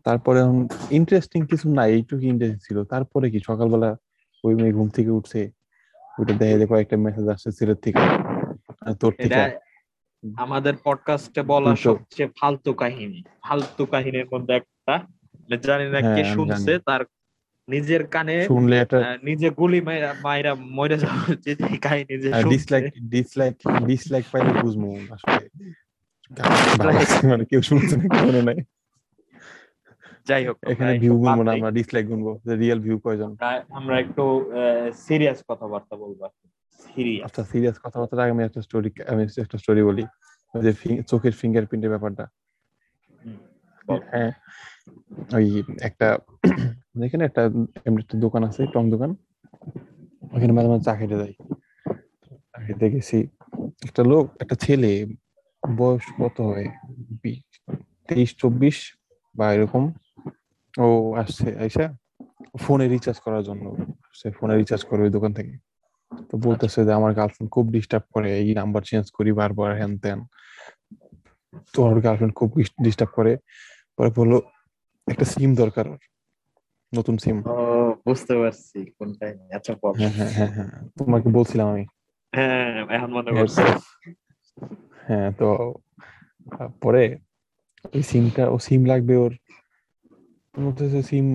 তারপরে 0.06 0.40
ইন্টারেস্টিং 0.90 1.40
কিছু 1.46 1.66
নাই 1.74 1.88
এইটুকু 1.92 2.24
ইন্টারেস্টিং 2.26 2.62
ছিল। 2.66 2.78
তারপরে 2.84 3.26
কি 3.30 3.38
সকালবেলা 3.40 3.90
ওই 4.44 4.54
মেয়ে 4.54 4.72
ঘুম 4.72 4.88
থেকে 4.88 5.10
উঠছে 5.10 5.40
ওইটা 6.18 6.32
দেখে 6.32 6.56
যে 6.58 6.66
কয়েকটা 6.66 6.96
মেসেজ 6.96 7.26
আসছে 7.28 7.48
সিলেট 7.52 7.78
থেকে 7.82 8.02
তোর 9.00 9.12
থেকে। 9.12 9.42
আমাদের 10.36 10.74
পডকাস্টে 10.84 11.42
বলা 11.42 11.70
সবচেয়ে 11.76 12.28
ফালতু 12.40 12.72
কাহিনী। 12.72 13.20
ফালতু 13.42 13.82
কাহিনীর 13.86 14.26
মধ্যে 14.32 14.52
একটা। 14.54 14.94
জানি 15.62 15.84
না 15.84 15.98
হ্যাঁ, 16.00 16.16
কে 16.16 16.22
শুনছে 16.24 16.72
তার 16.78 17.02
নিজের 17.68 18.02
কানে 18.06 18.36
শুনলে 18.44 18.76
এটা 18.80 18.98
নিজে 19.22 19.48
গুলি 19.50 19.80
মাইরা 19.80 20.10
মাইরা 20.22 20.52
মরে 20.78 20.96
যাওয়া 20.98 21.22
এই 21.46 21.78
কাহিনী 21.78 22.14
যে 22.18 22.28
ডিসলাইক। 22.44 22.84
ডিসলাইক 23.10 23.54
ডিসলাইক 23.86 24.24
পাইলে 24.32 24.52
বুঝব 24.62 24.82
আসলে। 25.10 25.44
মানে 27.30 27.44
কেউ 27.44 27.60
শুনছে 27.62 27.94
না 27.96 28.06
কেউ 28.14 28.42
নাই। 28.42 28.58
যাই 30.26 30.46
হোক 30.46 30.56
এখানে 30.66 30.98
ভিউ 30.98 31.18
গুনবো 31.18 31.42
না 31.42 31.52
আমরা 31.52 31.70
ডিসলাইক 31.70 32.06
গুনবো 32.06 32.40
রিয়েল 32.46 32.80
ভিউ 32.80 32.98
কয়জন? 32.98 33.24
আমরা- 33.24 33.62
আমরা 33.70 34.00
একটু 34.00 34.50
সিরিয়াস 34.94 35.42
কথাবার্তা 35.48 35.96
বলব 35.96 36.28
সিরিয়াস 36.78 37.24
আচ্ছা 37.24 37.44
সিরিয়াস 37.44 37.78
কথাবার্তার 37.82 38.20
আগে 38.20 38.30
আমি 38.30 38.44
একটা 38.44 38.62
স্টোরি 38.62 38.90
আমি 39.08 39.22
একটা 39.38 39.58
স্টোরি 39.58 39.82
বলি 39.82 40.04
যে 40.62 41.02
চোখের 41.02 41.32
ফিঙ্গারপ্রিন্টের 41.32 41.90
ব্যাপারটা। 41.90 42.28
হ্যাঁ 44.10 44.32
ওই 45.34 45.62
একটা 45.80 46.18
এখানে 47.04 47.24
একটা 47.24 47.42
এমনি 47.86 48.02
একটা 48.02 48.18
দোকান 48.18 48.44
আছে 48.44 48.66
টং 48.66 48.90
দোকান। 48.90 49.10
ওখানে 50.22 50.52
মাঝে 50.52 50.68
মাঝে 50.68 50.84
চা 50.84 50.94
খেতে 50.96 51.16
যাই। 51.18 51.34
চা 52.26 52.66
খেতে 52.66 52.90
গেছি। 52.90 53.28
একটা 53.84 54.02
লোক 54.02 54.28
একটা 54.40 54.54
ছেলে 54.54 55.06
বয়স 55.76 56.02
কত 56.22 56.40
হয়? 56.40 56.68
তেইশ 58.08 58.34
চব্বিশ 58.38 58.96
বা 59.36 59.54
এরকম। 59.54 59.92
ও 60.74 60.86
আসছে 61.16 61.48
আইসা 61.58 61.84
ফোনে 62.58 62.86
রিচার্জ 62.88 63.18
করার 63.20 63.42
জন্য। 63.44 63.64
সে 64.14 64.26
ফোনে 64.30 64.54
রিচার্জ 64.56 64.82
করে 64.84 65.00
ওই 65.02 65.10
দোকান 65.10 65.32
থেকে। 65.32 65.54
তো 66.30 66.34
বলতেছে 66.38 66.80
যে 66.84 66.92
আমার 66.92 67.12
গার্লফ্রেন্ড 67.14 67.50
খুব 67.50 67.66
ডিস্টার্ব 67.70 68.04
করে 68.12 68.28
এই 68.38 68.48
নাম্বার 68.54 68.82
চেঞ্জ 68.82 69.06
করি 69.10 69.30
বারবার 69.32 69.70
হ্যান 69.78 69.92
ত্যান 69.98 70.20
তো 71.74 71.78
আমার 71.86 71.98
গার্লফ্রেন্ড 72.00 72.34
খুব 72.34 72.50
ডিস্টার্ব 72.82 73.10
করে। 73.10 73.32
পরে 73.98 74.10
বলল 74.16 74.32
একটা 75.06 75.24
সিম 75.24 75.50
দরকার। 75.54 75.86
নতুন 76.92 77.16
সিম 77.18 77.36
বুঝতে 78.06 78.34
পারছি 78.38 78.78
কোনটা 78.98 79.26
আচ্ছা 79.56 79.72
হ্যাঁ 80.00 80.12
হ্যাঁ 80.18 80.32
হ্যাঁ 80.36 80.52
হ্যাঁ 80.56 80.70
তোমাকে 80.98 81.28
বলছিলাম 81.28 81.66
আমি। 81.68 81.84
হ্যাঁ 82.32 82.68
এখন 82.96 83.10
মনে 83.12 83.30
হ্যাঁ, 83.30 83.38
করছি 83.38 83.62
হ্যাঁ 85.06 85.28
তো 85.38 85.48
পরে 86.82 87.04
ওই 87.94 88.02
সিমটা 88.02 88.44
ও 88.50 88.56
সিম 88.58 88.82
লাগবে 88.84 89.14
ওর 89.16 89.32
সিম 91.02 91.26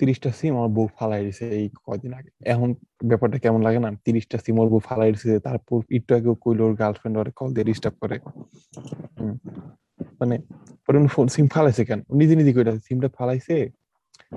তিরিশটা 0.00 0.30
সিম 0.32 0.52
আমার 0.56 0.70
বউ 0.76 0.86
ফালাই 0.98 1.20
দিছে 1.26 1.44
এই 1.58 1.66
কয়দিন 1.86 2.12
আগে 2.14 2.30
এখন 2.44 2.68
ব্যাপারটা 3.04 3.38
কেমন 3.38 3.60
লাগে 3.66 3.80
না 3.84 3.88
তিরিশটা 4.04 4.36
সিম 4.44 4.56
ওর 4.58 4.68
বউ 4.72 4.80
ফালাই 4.88 5.10
দিছে 5.12 5.30
তারপর 5.38 5.78
একটু 5.98 6.10
আগে 6.14 6.28
কইলো 6.44 6.62
ওর 6.66 6.74
গার্লফ্রেন্ড 6.82 7.14
ওর 7.20 7.28
কল 7.30 7.48
দিয়ে 7.54 7.66
ডিস্টার্ব 7.70 7.94
করে। 8.02 8.16
মানে 10.20 10.36
পরে 10.84 10.98
ফোন 11.16 11.26
সিম 11.28 11.46
ফালাইছে 11.54 11.82
কেন 11.84 12.00
নিজে 12.20 12.34
নিজে 12.40 12.52
কইটা 12.56 12.72
সিমটা 12.86 13.08
ফালাইছে 13.18 13.56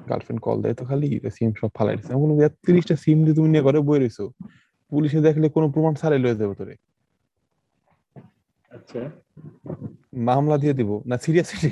গার্লফ্রেন্ড 0.10 0.42
কল 0.42 0.58
দেয় 0.64 0.76
তো 0.80 0.84
খালি 0.90 1.08
সিম 1.38 1.52
সব 1.62 1.72
ফালাই 1.78 1.94
দিছে 1.98 2.12
বললাম 2.22 2.38
তিরিশটা 2.66 2.96
সিম 3.04 3.18
দিয়ে 3.26 3.36
তুমি 3.38 3.50
নিয়ে 3.54 3.64
ঘরে 3.68 3.80
বই 3.88 3.98
রইছো 4.00 4.26
পুলিশে 4.92 5.20
দেখলে 5.28 5.46
কোনো 5.56 5.68
প্রমাণ 5.74 5.94
ছাড়াই 6.02 6.20
লয়ে 6.24 6.38
যাবে 6.42 6.56
তোরে 6.56 6.76
আচ্ছা। 8.72 9.02
মামলা 10.30 10.56
দিয়ে 10.64 10.74
দিব। 10.80 10.92
না 11.10 11.16
সিরিয়াসলি 11.26 11.70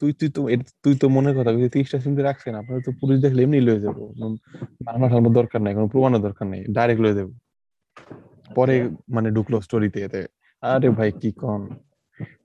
তুই 0.00 0.10
তুই 0.18 0.28
তো 0.36 0.40
তুই 0.84 0.94
তো 1.00 1.06
মনের 1.14 1.34
কথা 1.38 1.50
তিরিশটা 1.74 1.98
সিম 2.02 2.12
রাখছেন 2.28 2.54
আপনারা 2.60 2.80
তো 2.86 2.90
পুলিশ 3.00 3.16
দেখলে 3.24 3.40
এমনি 3.46 3.58
লয়ে 3.68 3.80
যাব। 3.86 3.96
মামলা 4.86 5.06
টামলা 5.12 5.30
দরকার 5.40 5.60
নাই 5.64 5.72
কোনো 5.78 5.88
প্রমাণের 5.94 6.22
দরকার 6.26 6.46
নেই 6.52 6.62
ডাইরেক্ট 6.76 7.00
লয়ে 7.04 7.16
যাব। 7.18 7.28
পরে 8.56 8.74
মানে 9.14 9.28
ঢুকলো 9.36 9.56
স্টোরিতে 9.66 9.98
এতে। 10.06 10.20
আরে 10.62 10.88
ভাই 10.98 11.10
কি 11.20 11.30
কন? 11.42 11.62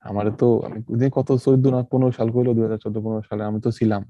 আমার 0.09 0.25
তো 0.41 0.47
আমি 0.93 1.07
কত 1.17 1.29
চোদ্দ 1.45 1.65
না 1.75 1.79
পনেরো 1.91 2.11
সাল 2.17 2.27
করল 2.35 2.47
দুই 2.55 2.63
হাজার 2.65 2.79
চোদ্দ 2.83 2.97
পনেরো 3.05 3.23
সালে 3.29 3.43
আমি 3.49 3.59
তো 3.65 3.69
ছিলাম। 3.77 4.03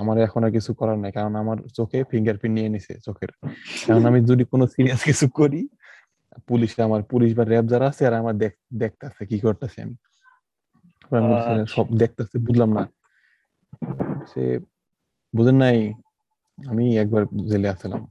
আমার 0.00 0.16
এখন 0.26 0.40
আর 0.46 0.50
কিছু 0.56 0.70
করার 0.80 0.98
নাই 1.02 1.12
কারণ 1.16 1.32
আমার 1.42 1.58
চোখে 1.78 1.98
ফিঙ্গারপ্রিন্ট 2.10 2.54
নিয়ে 2.58 2.70
নিছে 2.74 2.92
চোখের। 3.06 3.30
কারণ 3.86 4.02
আমি 4.10 4.18
যদি 4.30 4.44
কোনো 4.52 4.64
সিরিয়াস 4.74 5.00
কিছু 5.08 5.26
করি 5.40 5.60
পুলিশ 6.46 6.80
আমার 6.80 7.02
পুলিশ 7.02 7.36
বা 7.36 7.44
র্যাব 7.44 7.66
যারা 7.66 7.88
আছে 7.88 8.06
আর 8.06 8.12
আমার 8.12 8.34
দেখ- 8.34 8.78
দেখতাছে 8.78 9.26
কি 9.26 9.38
করতেছে 9.38 9.82
আমি? 9.82 9.94
আচ্ছা। 11.34 11.66
সব 11.66 11.96
দেখতেছে 11.96 12.38
বুঝলাম 12.38 12.72
না। 12.72 12.88
সে 14.26 14.58
বুঝেন 15.36 15.56
নাই 15.56 15.92
আমি 16.66 16.98
একবার 16.98 17.24
জেলে 17.48 17.68
আসছিলাম 17.68 18.06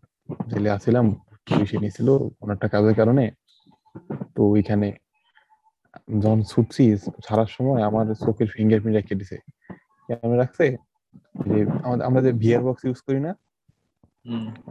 জেলে 0.50 0.70
আসছিলাম 0.70 1.14
পুলিশে 1.46 1.78
নিয়েছিল 1.78 2.18
কোন 2.18 2.52
একটা 2.52 2.68
কাজের 2.68 2.96
কারণে। 2.96 3.32
তো 4.36 4.44
ওইখানে 4.44 4.94
যখন 6.20 6.44
ছুটছি 6.44 6.98
ছাড়ার 6.98 7.46
সময় 7.46 7.82
আমার 7.82 8.14
চোখের 8.14 8.48
ফিঙ্গারপ্রিন্ট 8.48 8.96
রেখে 8.96 9.16
দিছে। 9.16 9.38
কেন 10.08 10.32
রাখছে 10.32 10.78
যে 11.46 11.66
আমরা 12.04 12.22
যে 12.22 12.32
ভিআর 12.32 12.64
বক্স 12.64 12.86
ইউজ 12.86 13.02
করি 13.02 13.20
না 13.20 13.36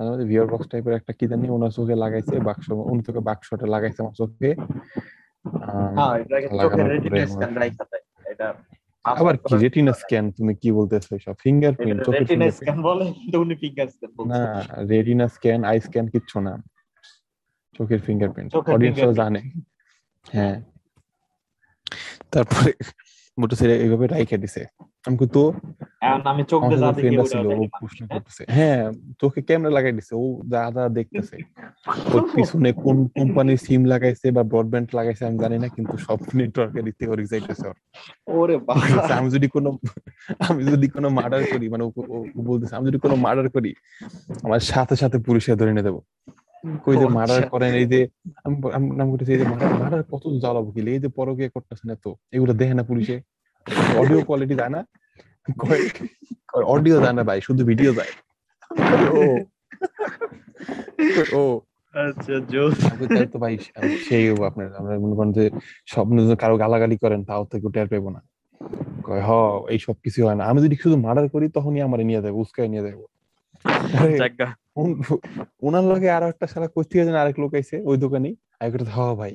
আমাদের 0.01 0.25
ভিআর 0.31 0.49
বক্স 0.53 0.67
টাইপের 0.73 0.95
একটা 0.97 1.13
কি 1.19 1.25
জানি 1.31 1.47
ওনার 1.57 1.73
চোখে 1.77 1.95
লাগাইছে 1.95 2.35
বাক্স 2.49 2.65
উনি 2.91 3.01
চোখে 3.03 3.23
বাক্সটা 3.29 3.67
লাগাইছে 3.67 3.99
আমার 4.03 4.17
চোখে। 4.21 4.51
হ্যাঁ 5.65 6.09
আবার 9.05 9.35
কি 9.39 9.55
রেটিনা 9.65 9.93
স্ক্যান 9.93 10.25
তুমি 10.37 10.53
কি 10.63 10.69
বলতেছো 10.73 11.13
সব 11.19 11.35
ফিঙ্গারপ্রিন্ট 11.45 11.99
চোখের 12.07 12.21
রেটিনা 12.23 12.47
স্ক্যান 12.59 12.79
বলে 12.83 13.05
কিন্তু 13.21 13.37
উনি 13.45 13.55
ফিঙ্গার 13.63 13.89
স্ক্যান 13.89 14.11
না 14.33 14.41
রেটিনা 14.91 15.27
স্ক্যান 15.29 15.61
আই 15.65 15.77
স্ক্যান 15.81 16.07
কিচ্ছু 16.15 16.37
না। 16.41 16.55
চোখের 17.75 18.01
ফিঙ্গারপ্রিন্ট 18.07 18.51
অডিয়েন্স 18.75 18.99
জানে। 19.21 19.41
হ্যাঁ। 20.27 20.57
তারপরে 22.33 22.71
মোটরসাইকেল 23.39 23.73
এইভাবে 23.85 24.07
রাইখে 24.07 24.37
দিছে। 24.39 24.63
আমি 25.07 25.17
কই 25.21 25.29
তো? 25.37 25.45
আমি 26.33 26.43
চোখ 26.51 26.61
দিয়ে 26.69 26.81
যা 26.83 26.89
দেখি 26.97 27.17
ছিল 27.33 27.47
ও 27.53 27.63
প্রশ্ন 27.81 28.01
করতেছে। 28.13 28.43
হ্যাঁ 28.57 28.83
চোখে 29.21 29.41
ক্যামেরা 29.49 29.73
লাগাই 29.77 29.95
দিছে? 29.99 30.13
ও 30.23 30.25
যা 30.53 30.63
যা 30.77 30.83
দেখতেছে। 30.99 31.37
ওর 32.15 32.23
পিছনে 32.35 32.69
কোন 32.85 32.97
কোম্পানির 33.19 33.59
সিম 33.65 33.83
লাগাইছে 33.85 34.27
বা 34.37 34.43
ব্রডব্যান্ড 34.43 34.89
লাগাইছে 34.99 35.23
আমি 35.29 35.39
জানি 35.39 35.57
না 35.59 35.69
কিন্তু 35.77 35.95
সব 36.07 36.19
নেটওয়ার্কের 36.39 36.83
দিক 36.87 36.95
থেকে 36.99 37.11
ওর 37.13 37.21
যাইতেছে 37.33 37.65
ওর। 37.71 37.77
ওরে 38.39 38.57
বাবা। 38.69 39.03
আমি 39.19 39.29
যদি 39.37 39.47
কোনো 39.55 39.69
আমি 40.49 40.61
যদি 40.73 40.87
কোনো 40.95 41.09
মার্ডার 41.19 41.43
করি 41.53 41.67
মানে 41.73 41.85
ও 41.87 41.91
বলতেছে 42.49 42.75
আমি 42.77 42.85
যদি 42.91 42.99
কোনো 43.05 43.15
মার্ডার 43.25 43.47
করি 43.57 43.71
আমার 44.45 44.63
সাথে 44.73 44.95
সাথে 45.03 45.19
পুলিশে 45.27 45.51
ধরে 45.61 45.73
নিয়ে 45.75 45.87
দেবো 45.89 46.01
কই 46.85 46.97
যে 47.03 47.07
মার্ডার। 47.17 47.41
করেন 47.53 47.73
এই 47.81 47.87
যে 47.93 48.01
আমি 48.77 48.87
নাম 48.99 49.07
করতেছি 49.11 49.31
এই 49.35 49.41
যে 49.43 49.47
মার্ডার 49.81 50.03
কত 50.13 50.25
জ্বালাবো 50.43 50.69
কি? 50.75 50.81
এই 50.95 51.01
যে 51.05 51.09
পরকে 51.19 51.45
করতেছেন 51.55 51.89
এত 51.97 52.07
এগুলো 52.37 52.53
দেখে 52.61 52.75
না 52.79 52.85
পুলিশে? 52.91 53.17
অডিও 54.01 54.21
কোয়ালিটি 54.29 54.55
যায় 54.61 54.73
না? 54.77 54.81
অডিও 56.75 56.97
যায় 57.05 57.15
না 57.19 57.23
ভাই 57.29 57.39
শুধু 57.47 57.63
ভিডিও 57.71 57.91
যায়। 57.99 58.13
ও। 59.21 59.25
ও। 61.41 61.45
আচ্ছা 61.95 62.35
জোস। 62.53 62.77
তো 63.33 63.37
ভাই 63.45 63.55
সেই 64.07 64.25
হব 64.31 64.41
আপনার 64.51 64.67
আমরা 64.81 64.93
মনে 65.05 65.15
করেন 65.19 65.33
যে 65.39 65.45
স্বপ্ন 65.93 66.15
যদি 66.25 66.37
কারও 66.43 66.57
গালাগালি 66.63 66.97
করেন 67.05 67.21
তাও 67.29 67.43
টের 67.75 67.89
পেবো 67.93 68.09
না। 68.17 68.21
কয় 69.07 69.23
হ 69.29 69.31
এই 69.73 69.79
সব 69.87 69.97
কিছু 70.05 70.19
হয় 70.27 70.37
না। 70.39 70.43
আমি 70.51 70.59
যদি 70.65 70.75
শুধু 70.83 70.97
মার্ডার 71.05 71.27
করি 71.35 71.47
তখনই 71.57 71.81
আমার 71.87 71.99
নিয়ে 72.09 72.21
যাব 72.25 72.35
উস্কাই 72.43 72.69
নিয়ে 72.73 72.85
যাব। 72.87 73.01
ওনার 75.67 75.85
লগে 75.91 76.09
আরও 76.17 76.27
একটা 76.33 76.47
কোথা 76.75 76.89
থেকে 76.91 77.05
যেন 77.09 77.17
আরেক 77.23 77.37
লোক 77.43 77.53
আইছে, 77.59 77.77
ওই 77.91 77.97
দোকানে। 78.05 78.31
আমি 78.61 78.71
হ 78.97 78.99
ভাই, 79.21 79.33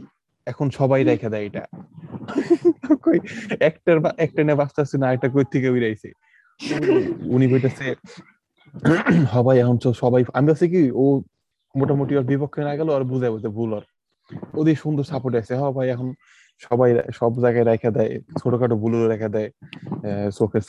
এখন 0.52 0.68
সবাই 0.80 1.02
রেখে 1.10 1.30
দেয় 1.34 1.46
এটা। 1.50 1.64
কই, 3.06 3.18
একটার 3.70 3.98
একটা 4.26 4.42
নিয়ে 4.46 4.60
বাঁচতেছে 4.62 4.96
না 5.02 5.08
একটা 5.16 5.28
কই 5.34 5.46
থেকে 5.54 5.68
উড়াইছে 5.76 6.10
উনি 7.36 7.46
হ 9.32 9.36
ভাই, 9.48 9.58
এখন 9.64 9.78
তো 9.84 9.90
সবাই, 10.04 10.22
আমি 10.38 10.46
বলছি 10.50 10.66
কি, 10.74 10.82
ও 11.02 11.06
মোটামুটি 11.76 12.14
ওর 12.20 12.26
বিপক্ষে 12.32 12.62
না 12.68 12.74
গেল 12.80 12.90
আর 12.98 13.04
বুঝে 13.12 13.30
বুঝে 13.34 13.50
ভুল 13.58 13.72
ওর। 13.78 13.84
ওদের 14.60 14.76
সুন্দর 14.84 15.06
সাপোর্ট 15.12 15.34
আছে। 15.42 15.54
হ্যাঁ 15.60 15.74
ভাই, 15.78 15.88
এখন 15.96 16.08
সবাই 16.66 16.90
সব 17.20 17.32
জায়গায় 17.44 17.66
রেখে 17.72 17.90
দেয়, 17.98 18.12
ছোটখাটো 18.40 18.76
বুলু 18.84 18.98
রেখে 19.14 19.30
দেয় 19.36 19.50
চোখের 20.38 20.64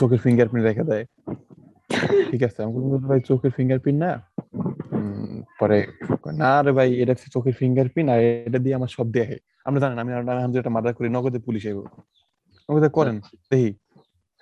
চোখের 0.00 0.20
ফিঙ্গারপ্রিন্ট 0.24 0.64
রেখে 0.68 0.84
দেয়। 0.90 1.04
ঠিক 2.30 2.42
আছে 2.42 2.58
আমি 2.62 2.72
বললাম 2.74 3.02
ভাই 3.08 3.20
চোখের 3.20 3.50
ফিঙ্গারপ্রিন্ট 3.50 3.98
না? 4.04 4.12
পরে 5.60 5.78
না 6.34 6.50
রে 6.62 6.72
ভাই 6.72 6.88
এটা 7.02 7.12
হচ্ছে 7.12 7.28
চোখের 7.30 7.54
ফিঙ্গারপ্রিন্ট 7.54 8.08
আর 8.10 8.20
এটা 8.48 8.58
দিয়ে 8.58 8.74
আমার 8.74 8.88
সব 8.88 9.06
দেখে 9.12 9.36
আমরা 9.64 9.78
জানেন 9.80 9.98
আমি 9.98 10.10
আমি 10.38 10.52
যেটা 10.52 10.70
মার্ডার 10.70 10.94
করি 10.94 11.08
নগদে 11.08 11.38
পুলিশ 11.38 11.62
আইব 11.66 11.78
নগদে 12.68 12.88
করেন 12.88 13.16
দেখি 13.50 13.70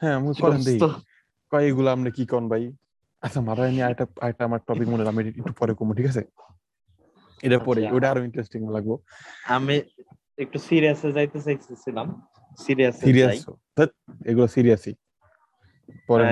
হ্যাঁ 0.03 0.15
আমি 0.15 0.27
করেন 0.41 0.61
দেখি 0.65 0.81
কয় 1.53 1.65
এগুলো 1.71 1.89
আপনি 1.91 2.11
কি 2.11 2.25
করেন 2.27 2.47
ভাই? 2.49 2.63
আচ্ছা 3.23 3.41
মারা 3.41 3.63
নিয়ে 3.71 3.85
আরেকটা 3.85 4.05
আরেকটা 4.21 4.43
আমার 4.45 4.61
টপিক 4.67 4.87
মনে 4.89 5.03
আমি 5.13 5.21
একটু 5.33 5.53
পরে 5.53 5.73
কমবো 5.75 5.95
ঠিক 5.95 6.07
আছে? 6.07 6.23
এটা 7.43 7.59
পরে 7.59 7.81
আচ্ছা। 7.83 7.95
ওটা 7.97 8.07
আরও 8.11 8.21
ইন্টারেস্টিং 8.25 8.61
লাগবো। 8.77 8.95
আমি 9.49 9.77
একটু 10.39 10.59
সিরিয়াসে 10.59 11.09
যাইতে 11.13 11.39
চাইছিলাম 11.41 12.07
সিরিয়াসে 12.59 13.03
সিরিয়াস 13.07 13.39
এগুলো 14.25 14.47
সিরিয়াসই 14.47 14.93
পরে 14.95 15.08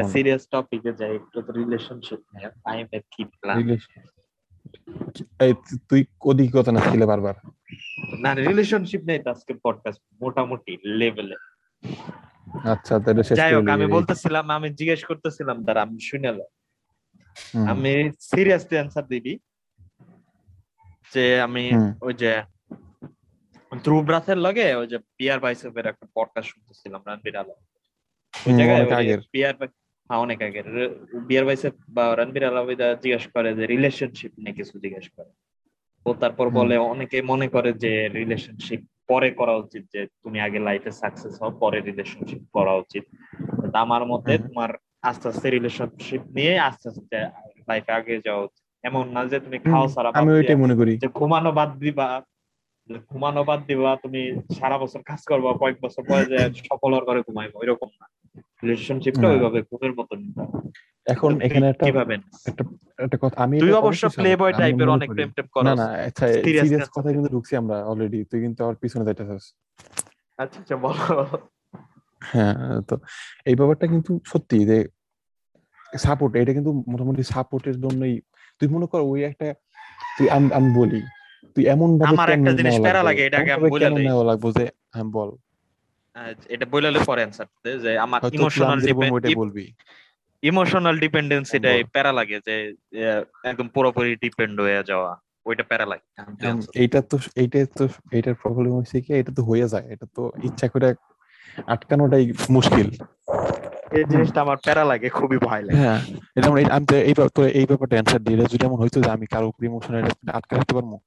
সিরিয়াস 0.09 0.49
টপিকে 0.51 0.93
যাই 0.93 1.15
একটু 1.15 1.43
তো 1.43 1.53
রিলেশনশিপ 1.53 2.21
নিয়ে 2.35 2.51
ফাইমের 2.65 3.03
কি 3.11 3.25
প্ল্যান 3.25 3.59
এই 5.41 5.53
তুই 5.89 6.05
ওদিকে 6.25 6.59
কথা 6.59 6.73
না 6.73 6.81
ছিলে 6.81 7.07
বারবার? 7.07 7.35
না 8.19 8.35
রিলেশনশিপ 8.35 9.03
নেই 9.05 9.19
আজকে 9.27 9.55
পডকাস্ট 9.65 10.03
মোটামুটি 10.21 10.79
লেভেলে 10.85 11.37
আচ্ছা 12.65 12.99
তাহলে 12.99 13.23
শেষ 13.25 13.37
যাই 13.39 13.55
হোক 13.55 13.69
আমি 13.69 13.87
বলতেছিলাম 13.87 14.51
আমি 14.51 14.69
জিজ্ঞেস 14.71 15.05
করতেছিলাম 15.05 15.65
তার 15.65 15.79
আমি 15.79 16.01
শুনে 16.01 16.33
লো। 16.33 16.45
হুম, 17.55 17.69
আমি 17.69 17.93
সিরিয়াসলি 18.21 18.77
অ্যান্সার 18.77 19.07
দিবি 19.07 19.39
যে 21.15 21.41
আমি 21.41 21.65
ওই 22.01 22.15
যে 22.15 22.43
ধ্রুব 23.85 24.11
রাথের 24.11 24.39
লগে 24.39 24.75
ওই 24.75 24.87
যে 24.87 24.99
পিয়ার 25.17 25.41
বাইসেপের 25.41 25.87
একটা 25.87 26.07
পডকাস্ট 26.15 26.49
শুনতেছিলাম 26.51 27.03
রণবীর 27.07 27.37
আলম। 27.37 27.59
ওই 28.47 28.53
জায়গায় 28.55 28.83
হ্যাঁ 30.11 30.21
অনেক 30.21 30.43
আগের। 30.43 30.67
বিয়ার 31.27 31.47
বা 31.89 32.05
রণবীর 32.15 32.45
জিজ্ঞেস 33.03 33.25
করে 33.27 33.55
যে 33.55 33.65
রিলেশনশিপ 33.67 34.33
নিয়ে 34.39 34.57
কিছু 34.57 34.75
জিজ্ঞেস 34.79 35.07
করে। 35.09 35.31
ও 36.07 36.15
তারপর 36.15 36.47
বলে 36.51 36.77
অনেকে 36.85 37.19
মনে 37.23 37.49
করে 37.49 37.71
যে 37.73 38.09
রিলেশনশিপ 38.09 38.81
পরে 39.09 39.31
করা 39.31 39.55
উচিত 39.57 39.83
যে 39.93 40.07
তুমি 40.23 40.39
আগে 40.41 40.59
লাইফে 40.59 40.91
সাকসেস 40.91 41.43
হও 41.43 41.51
পরে 41.51 41.79
রিলেশনশিপ 41.81 42.43
করা 42.53 42.75
উচিত। 42.75 43.05
আমার 43.75 44.07
মতে 44.07 44.39
তোমার 44.39 44.71
আস্তে 45.03 45.29
আস্তে 45.29 45.51
রিলেশনশিপ 45.51 46.23
নিয়ে 46.35 46.59
আস্তে 46.59 46.89
আস্তে 46.89 47.19
লাইফে 47.69 47.93
আগে 47.93 48.21
যাওয়া 48.25 48.43
উচিত। 48.43 48.65
এমন 48.85 49.05
না 49.09 49.21
যে 49.25 49.39
তুমি 49.41 49.59
খাও 49.59 49.89
সারা 49.89 50.11
আমি 50.15 50.33
ওইটাই 50.33 50.57
মনে 50.57 50.75
করি। 50.75 50.93
যে 50.99 51.09
ঘুমানো 51.09 51.51
বাদ 51.53 51.71
দিবা 51.79 52.09
ঘুমানো 53.11 53.45
বাদ 53.45 53.61
দিবা 53.67 53.91
তুমি 54.03 54.21
সারা 54.55 54.79
বছর 54.79 55.01
কাজ 55.03 55.21
করবা 55.25 55.51
কয়েক 55.53 55.77
বছর 55.83 56.03
পরে 56.09 56.25
যে 56.25 56.39
সফল 56.71 56.93
করে 57.05 57.21
ঘুমাইবো 57.21 57.59
এরকম 57.63 57.91
না। 58.01 58.07
রিলেশনশিপটা 58.63 59.27
ওইভাবে 59.29 59.59
ঘুমের 59.63 59.93
মতো 59.99 60.13
এখন 61.07 61.31
এখানে 61.41 61.67
একটা 61.69 61.85
একটা 62.47 62.63
একটা 62.99 63.17
কথা 63.23 63.37
আমি 63.45 63.55
তুই 63.63 63.73
অবশ্য 63.73 64.05
অবশ্যই 64.07 64.17
প্লে 64.17 64.31
বয় 64.37 64.53
টাইপের 64.53 64.89
অনেক 64.89 65.09
প্রেম 65.17 65.31
না 65.37 65.43
করস 65.55 65.79
না 65.81 65.87
আচ্ছা 66.09 66.27
সিরিয়াস 66.45 66.89
কথা 66.97 67.09
কিন্তু 67.13 67.29
ঢুকছি 67.29 67.53
আমরা 67.57 67.77
অলরেডি 67.85 68.21
তুই 68.25 68.41
কিন্তু 68.41 68.61
আমার 68.65 68.77
পিছনে 68.83 69.05
যাইতেছিস 69.05 69.45
আচ্ছা 70.39 70.59
আচ্ছা 70.61 70.77
বলো। 70.77 71.17
হ্যাঁ 72.23 72.57
তো 72.89 72.95
এই 73.45 73.55
ব্যাপারটা 73.55 73.87
কিন্তু 73.87 74.13
সত্যি 74.25 74.59
যে 74.71 74.79
সাপোর্ট 76.07 76.33
এটা 76.37 76.53
কিন্তু 76.53 76.73
মোটামুটি 76.87 77.23
সাপোর্টের 77.35 77.77
জন্যই। 77.81 78.15
তুই 78.59 78.69
মনে 78.69 78.87
কর 78.87 79.01
ওই 79.13 79.21
একটা 79.25 79.47
তুই 80.19 80.27
আমি 80.31 80.71
বলি 80.81 81.01
তুই 81.57 81.65
এমন 81.75 81.89
ভাবে 81.99 82.09
আমার 82.11 82.29
একটা 82.31 82.53
জিনিস 82.53 82.77
প্যারা 82.81 83.03
লাগে, 83.03 83.25
আমি 83.37 83.71
বলে 83.75 83.87
দেই। 83.91 84.07
লাগবে 84.31 84.49
যে 84.53 84.65
হ্যাঁ 84.95 85.09
বল। 85.17 85.31
এটা 86.49 86.67
বইলালে 86.67 87.01
পরে 87.07 87.21
অ্যান্সার 87.21 87.79
যে 87.79 87.99
আমার 87.99 88.21
ইমোশনাল 88.33 88.79
বলব। 89.35 89.57
ইমোশনাল 90.43 90.99
ডিপেন্ডেন্সিটাই 90.99 91.85
প্যারা 91.85 92.13
লাগে 92.13 92.41
যে 92.47 92.75
একদম 93.45 93.69
পুরোপুরি 93.69 94.17
ডিপেন্ড 94.17 94.61
হয়ে 94.61 94.83
যাওয়া 94.87 95.21
ওইটা 95.47 95.63
প্যারা 95.63 95.87
লাগে। 95.87 96.07
এইটা 96.75 97.01
তো 97.03 97.19
এইটা 97.35 97.67
তো 97.79 97.89
এইটার 98.13 98.35
প্রবলেম 98.35 98.73
হচ্ছে 98.79 99.01
কি 99.01 99.13
এটা 99.13 99.33
তো 99.37 99.43
হয়ে 99.43 99.69
যায় 99.69 99.87
এটা 99.89 100.07
তো 100.15 100.33
ইচ্ছা 100.43 100.69
করে 100.69 100.95
আটকানোটাই 101.67 102.33
মুশকিল। 102.51 102.89
এই 103.91 104.05
জিনিসটা 104.05 104.41
আমার 104.41 104.57
প্যারা 104.65 104.85
লাগে 104.85 105.09
খুবই 105.09 105.39
ভয় 105.39 105.63
লাগে। 105.63 105.79
হ্যাঁ 105.79 106.01
এটা 106.37 106.47
আমরা- 106.49 106.95
এই 106.95 107.15
তো 107.15 107.45
এই 107.45 107.67
ব্যাপারটা 107.67 107.95
অ্যান্সার 107.97 108.21
এটা 108.21 108.45
যদি 108.45 108.67
এমন 108.67 108.79
হইতো 108.81 109.03
যে 109.03 109.11
আমি 109.11 109.27
কারও 109.27 109.49
উপর 109.49 109.65
ইমোশনাল 109.65 110.05
আটকে 110.33 110.57
রাখতে 110.57 110.75
পারব 110.75 110.99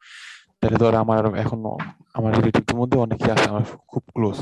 তাহলে 0.63 0.77
ধর 0.77 0.93
আমার 0.95 1.23
এখনও 1.35 1.73
আমার 2.13 2.31
রিলেটিভদের 2.37 2.77
মধ্যে 2.77 2.97
অনেকেই 2.97 3.31
আছে 3.31 3.45
আমার 3.49 3.63
খুব 3.87 4.03
ক্লোজ 4.13 4.37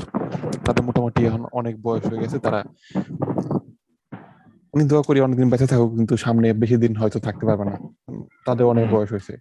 তাদের 0.64 0.82
মোটামুটি 0.84 1.20
এখন 1.26 1.42
অনেক 1.52 1.74
বয়স 1.82 2.04
হয়ে 2.06 2.20
গেছে 2.20 2.38
তারা 2.38 2.60
আমি 4.74 4.82
দোয়া 4.84 5.02
করি 5.02 5.18
অনেকদিন 5.20 5.48
বেঁচে 5.50 5.66
থাকুক 5.66 5.90
কিন্তু 5.96 6.14
সামনে 6.16 6.52
বেশি 6.52 6.76
দিন 6.76 6.92
হয়তো 6.96 7.18
থাকতে 7.20 7.44
পারবে 7.46 7.64
না। 7.64 7.74
তাদের 8.46 8.66
অনেক 8.66 8.86
বয়স 8.90 9.10
হয়েছে। 9.12 9.34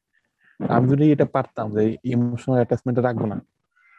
আমি 0.59 0.85
যদি 0.87 1.05
এটা 1.11 1.25
পারতাম 1.25 1.65
যে 1.71 1.83
ইমোশনাল 2.03 2.57
অ্যাটাচমেন্ট 2.57 2.97
রাখব 2.99 3.23
না 3.25 3.37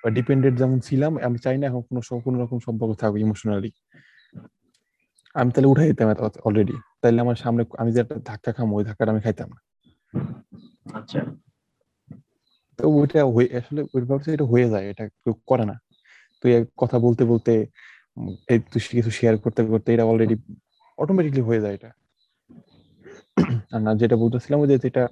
বা 0.05 0.09
ডিপেন্ডেন্ট 0.11 0.57
যেমন 0.59 0.79
ছিলাম 0.81 1.13
আমি 1.19 1.39
চাই 1.39 1.57
না 1.59 1.65
এখন 1.67 1.83
কোনো 1.83 2.01
কোনো 2.21 2.37
রকম 2.43 2.59
সম্পর্ক 2.59 2.93
থাকবে 2.95 3.19
ইমোশনালি 3.21 3.71
আমি 5.35 5.51
তাহলে 5.53 5.69
উঠাই 5.69 5.87
দিতাম 5.87 6.09
অলরেডি 6.45 6.77
তাহলে 7.01 7.19
আমার 7.21 7.37
সামনে 7.37 7.63
আমি 7.79 7.91
যে 7.93 8.01
একটা 8.01 8.17
ধাক্কা 8.25 8.51
খামো 8.53 8.73
ওই 8.77 8.85
ধাক্কাটা 8.85 9.11
আমি 9.13 9.21
খাইতাম 9.21 9.49
না। 9.49 9.61
আচ্ছা। 10.95 11.21
তো 12.79 12.85
ওইটা 12.99 13.19
আসলে 13.61 13.81
ব্যাপারটা 13.93 14.31
এটা 14.37 14.47
হয়ে 14.53 14.67
যায়, 14.73 14.85
এটা 14.93 15.05
কেউ 15.23 15.35
করে 15.51 15.65
না। 15.71 15.77
তুই 16.43 16.51
কথা 16.83 16.97
বলতে 17.07 17.23
বলতে 17.33 17.53
তুই 18.73 18.81
কিছু 18.99 19.11
শেয়ার 19.19 19.35
করতে 19.45 19.61
করতে 19.73 19.89
এটা 19.95 20.05
অলরেডি 20.11 20.37
অটোমেটিকলি 20.99 21.43
হয়ে 21.49 21.61
যায় 21.65 21.75
এটা। 21.79 21.91
আর 23.75 23.81
না, 23.87 23.91
যেটা 24.01 24.17
বলতেছিলাম 24.23 24.59
যে 24.71 24.77
যেটা 24.85 25.03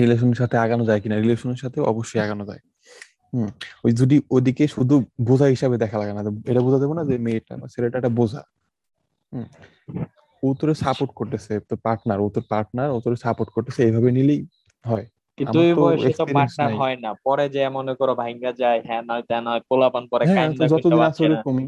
রিলেশনের 0.00 0.38
সাথে 0.42 0.56
আগানো 0.64 0.84
যায় 0.88 1.00
কিনা 1.02 1.16
রিলেশনের 1.24 1.60
সাথে 1.64 1.78
অবশ্যই 1.92 2.20
আগানো 2.26 2.44
যায়। 2.50 2.62
হম, 3.32 3.48
ওই 3.84 3.92
যদি 4.00 4.16
ওদিকে 4.36 4.64
শুধু 4.74 4.94
বোঝা 5.28 5.46
হিসাবে 5.54 5.76
দেখা 5.84 5.96
লাগে 6.00 6.12
না 6.16 6.20
এটা 6.50 6.60
বোঝা 6.66 6.78
দেবো 6.82 6.92
না 6.98 7.02
যে 7.10 7.14
মেয়েটা 7.26 7.54
বা 7.60 7.66
ছেলেটা 7.74 7.96
একটা 8.00 8.12
বোঝা। 8.20 8.42
হুম, 9.32 9.46
ও 10.42 10.48
তোরে 10.58 10.74
সাপোর্ট 10.84 11.10
করতেছে 11.18 11.52
তো 11.68 11.74
পার্টনার 11.86 12.18
ও 12.24 12.26
তোর 12.34 12.44
পার্টনার 12.52 12.88
ও 12.94 12.98
তোরে 13.04 13.16
সাপোর্ট 13.24 13.48
করতেছে, 13.56 13.80
এইভাবে 13.88 14.08
নিলেই 14.18 14.40
হয়। 14.84 15.06
কিন্তু 15.38 15.58
ওই 15.58 15.70
বয়সে 15.78 16.10
তো 16.20 16.24
পার্টনার। 16.36 16.70
হয় 16.80 16.96
না। 17.04 17.10
পরে 17.26 17.44
যে 17.54 17.62
মনে 17.76 17.92
করো 18.00 18.12
ভাঙ্গা 18.20 18.50
যায় 18.62 18.80
হ্যাঁ 18.88 19.02
নয় 19.10 19.24
তা 19.28 19.36
নয় 19.40 19.62
পোলাপান 19.68 20.04
পরে 20.12 20.24
হ্যাঁ 20.24 20.36
কাইন্দা 20.38 20.64
যতদিন 20.72 21.02
আছে 21.08 21.22
ওরকমই 21.26 21.66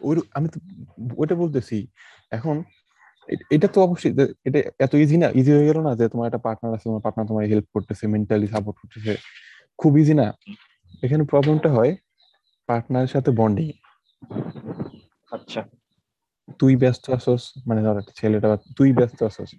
ওই 0.00 0.14
আমি 0.36 0.48
তো 0.48 0.58
ওইটা 1.16 1.34
বলতেছি 1.34 1.78
এখন 2.32 2.56
এটা 3.50 3.68
তো 3.74 3.78
অবশ্যই 3.86 4.12
এটা 4.48 4.58
এত 4.78 4.92
ইজি 4.94 5.16
না 5.16 5.28
ইজি 5.34 5.50
হয়ে 5.56 5.68
গেল 5.70 5.78
না 5.86 5.92
যে 6.00 6.04
তোমার 6.12 6.26
একটা 6.26 6.42
পার্টনার 6.46 6.72
আছে 6.76 6.86
তোমার 6.88 7.02
পার্টনার 7.04 7.26
তোমার 7.26 7.44
হেল্প 7.52 7.66
করতেছে 7.74 8.04
মেন্টালি 8.06 8.46
সাপোর্ট 8.46 8.76
করতেছে। 8.80 9.12
খুব 9.78 9.92
ইজি 9.98 10.14
না। 10.14 10.26
এখানে 11.02 11.22
প্রবলেমটা 11.24 11.70
হয় 11.76 11.92
পার্টনারের 12.68 13.10
সাথে 13.14 13.30
বন্ডিং 13.40 13.66
আচ্ছা। 15.30 15.60
তুই 16.60 16.72
ব্যস্ত 16.76 17.04
আছস 17.10 17.42
মানে 17.66 17.80
ধর 17.82 17.96
একটা 17.98 18.14
ছেলেটা 18.20 18.48
তুই 18.78 18.90
ব্যস্ত 18.92 19.18
আছস। 19.22 19.50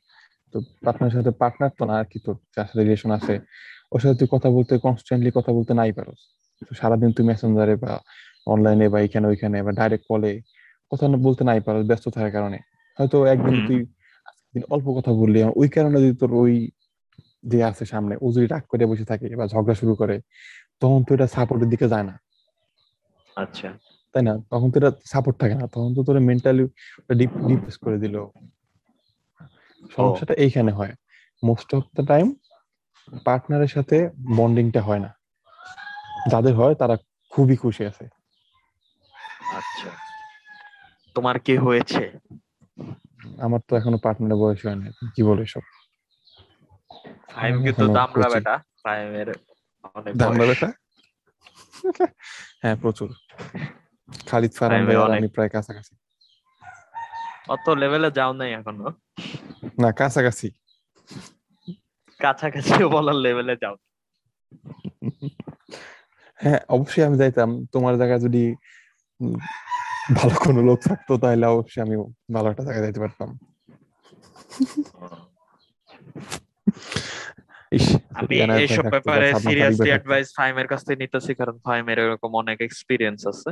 তো 0.56 0.62
পার্টনারের 0.86 1.16
সাথে 1.18 1.32
পার্টনার 1.32 1.72
তো 1.80 1.84
না 1.86 1.96
আর 2.00 2.06
কি 2.06 2.18
তোর? 2.26 2.36
যার 2.56 2.66
সাথে 2.66 2.82
রিলেশন 2.84 3.12
আছে 3.12 3.34
ওর 3.92 4.00
সাথে 4.02 4.16
তুই 4.20 4.28
কথা 4.32 4.50
বলতে 4.50 4.74
কনস্ট্যান্টলি 4.78 5.32
কথা 5.32 5.52
বলতে 5.54 5.74
নাই 5.74 5.92
পারস। 5.92 6.20
তো 6.62 6.72
সারাদিন 6.76 7.10
তুই 7.12 7.26
মেসেঞ্জারে 7.26 7.76
বা 7.76 7.94
অনলাইনে 8.48 8.90
বা 8.90 9.00
এখানে 9.02 9.26
ওইখানে 9.28 9.58
বা 9.64 9.72
ডাইরেক্ট 9.72 10.06
কলে 10.10 10.32
কথা 10.92 11.06
না 11.08 11.18
বলতে 11.18 11.44
নাই 11.44 11.60
পারো 11.62 11.78
ব্যস্ত 11.84 12.06
থাকার 12.10 12.32
কারণে। 12.32 12.58
হয়তো 12.98 13.18
একদিন 13.26 13.56
তুই 13.68 13.80
অল্প 14.70 14.88
কথা 14.98 15.12
বললি 15.14 15.38
ওই 15.56 15.70
কারণে 15.70 15.98
যদি 16.00 16.16
তোর 16.16 16.32
ওই 16.34 16.54
যে 17.44 17.60
আছে 17.64 17.84
সামনে 17.86 18.16
ও 18.22 18.26
যদি 18.32 18.48
রাগ 18.48 18.64
করে 18.70 18.86
বসে 18.86 19.06
থাকে 19.06 19.26
বা 19.36 19.46
ঝগড়া 19.48 19.76
শুরু 19.76 19.94
করে 19.96 20.16
তখন 20.82 21.00
তো 21.04 21.10
এটা 21.14 21.28
সাপোর্টের 21.28 21.70
দিকে 21.70 21.88
যায় 21.88 22.04
না। 22.04 22.16
আচ্ছা। 23.38 23.70
তাই 24.16 24.24
না? 24.24 24.34
তখন 24.52 24.68
তো 24.72 24.76
এটা 24.80 24.92
সাপোর্ট 25.06 25.36
থাকে 25.40 25.56
না। 25.56 25.66
তখন 25.68 25.90
তো 25.96 26.02
তোর 26.04 26.20
মেন্টালি 26.20 26.64
ডিপ্রেস 27.48 27.78
করে 27.78 27.98
দিল। 28.00 28.16
সমস্যাটা 29.96 30.34
এইখানে 30.34 30.72
হয়। 30.72 30.94
মোস্ট 31.44 31.76
অফ 31.76 31.84
দ্য 31.96 32.06
টাইম 32.06 32.34
পার্টনারের 33.26 33.68
সাথে 33.68 34.10
বন্ডিংটা 34.36 34.82
হয় 34.82 35.00
না। 35.00 35.14
যাদের 36.32 36.56
হয় 36.56 36.76
তারা 36.76 36.98
খুবই 37.32 37.56
খুশি 37.56 37.86
আছে। 37.86 38.06
আচ্ছা। 39.54 39.90
তোমার 41.16 41.40
কি 41.40 41.58
হয়েছে? 41.58 42.12
আমার 43.42 43.60
তো 43.68 43.76
এখনও 43.76 43.98
পার্টনারের 43.98 44.38
বয়স 44.38 44.66
হয় 44.66 44.76
না 44.76 44.92
কি 45.16 45.24
বলে 45.24 45.46
সব 45.46 45.62
আমি 47.36 47.64
কিন্তু 47.64 47.96
এখনও 47.96 48.30
বেটা। 48.30 48.58
ফাইভের 48.58 49.34
অনেক 49.94 50.18
দামরা 50.18 50.46
বেটা? 50.46 50.72
হ্যাঁ 52.62 52.76
প্রচুর। 52.76 53.16
খালিদ 54.28 54.54
ফারান 54.54 54.82
অনেক- 54.82 55.18
আমি 55.18 55.28
প্রায় 55.28 55.50
কাছাকাছি। 55.50 55.96
অত 57.48 57.70
লেভেলে 57.70 58.12
যাও 58.12 58.34
নাই 58.34 58.54
এখনও। 58.54 58.94
না 59.78 59.90
কাছাকাছি। 60.00 60.48
কাছাকাছিও 62.20 62.88
বলার 62.96 63.18
লেভেলে 63.26 63.56
যাও। 63.62 63.76
হ্যাঁ 66.40 66.60
অবশ্যই 66.76 67.06
আমি 67.08 67.18
যাইতাম। 67.22 67.50
তোমার 67.74 67.94
জায়গায় 68.00 68.22
যদি 68.28 68.44
ভালো 70.18 70.36
কোনো 70.46 70.60
লোক 70.68 70.80
থাকতো 70.90 71.12
তাহলে 71.18 71.46
অবশ্যই 71.46 71.82
আমি 71.86 71.96
ভালো 72.34 72.48
একটা 72.52 72.64
জায়গায় 72.64 72.84
যাইতে 72.86 73.00
পারতাম। 73.00 73.30
আমি 78.20 78.36
এইসব 78.64 78.84
ব্যাপারে 78.96 79.28
সিরিয়াসলি। 79.46 79.90
অ্যাডভাইস 79.90 80.28
ফাইমের 80.38 80.68
কাছ 80.72 80.82
থেকে 80.86 81.00
নিতেছি 81.04 81.32
কারণ 81.36 81.56
ফাইমের 81.66 81.98
এরকম 82.04 82.32
অনেক 82.42 82.58
এক্সপিরিয়েন্স 82.62 83.20
আছে। 83.28 83.50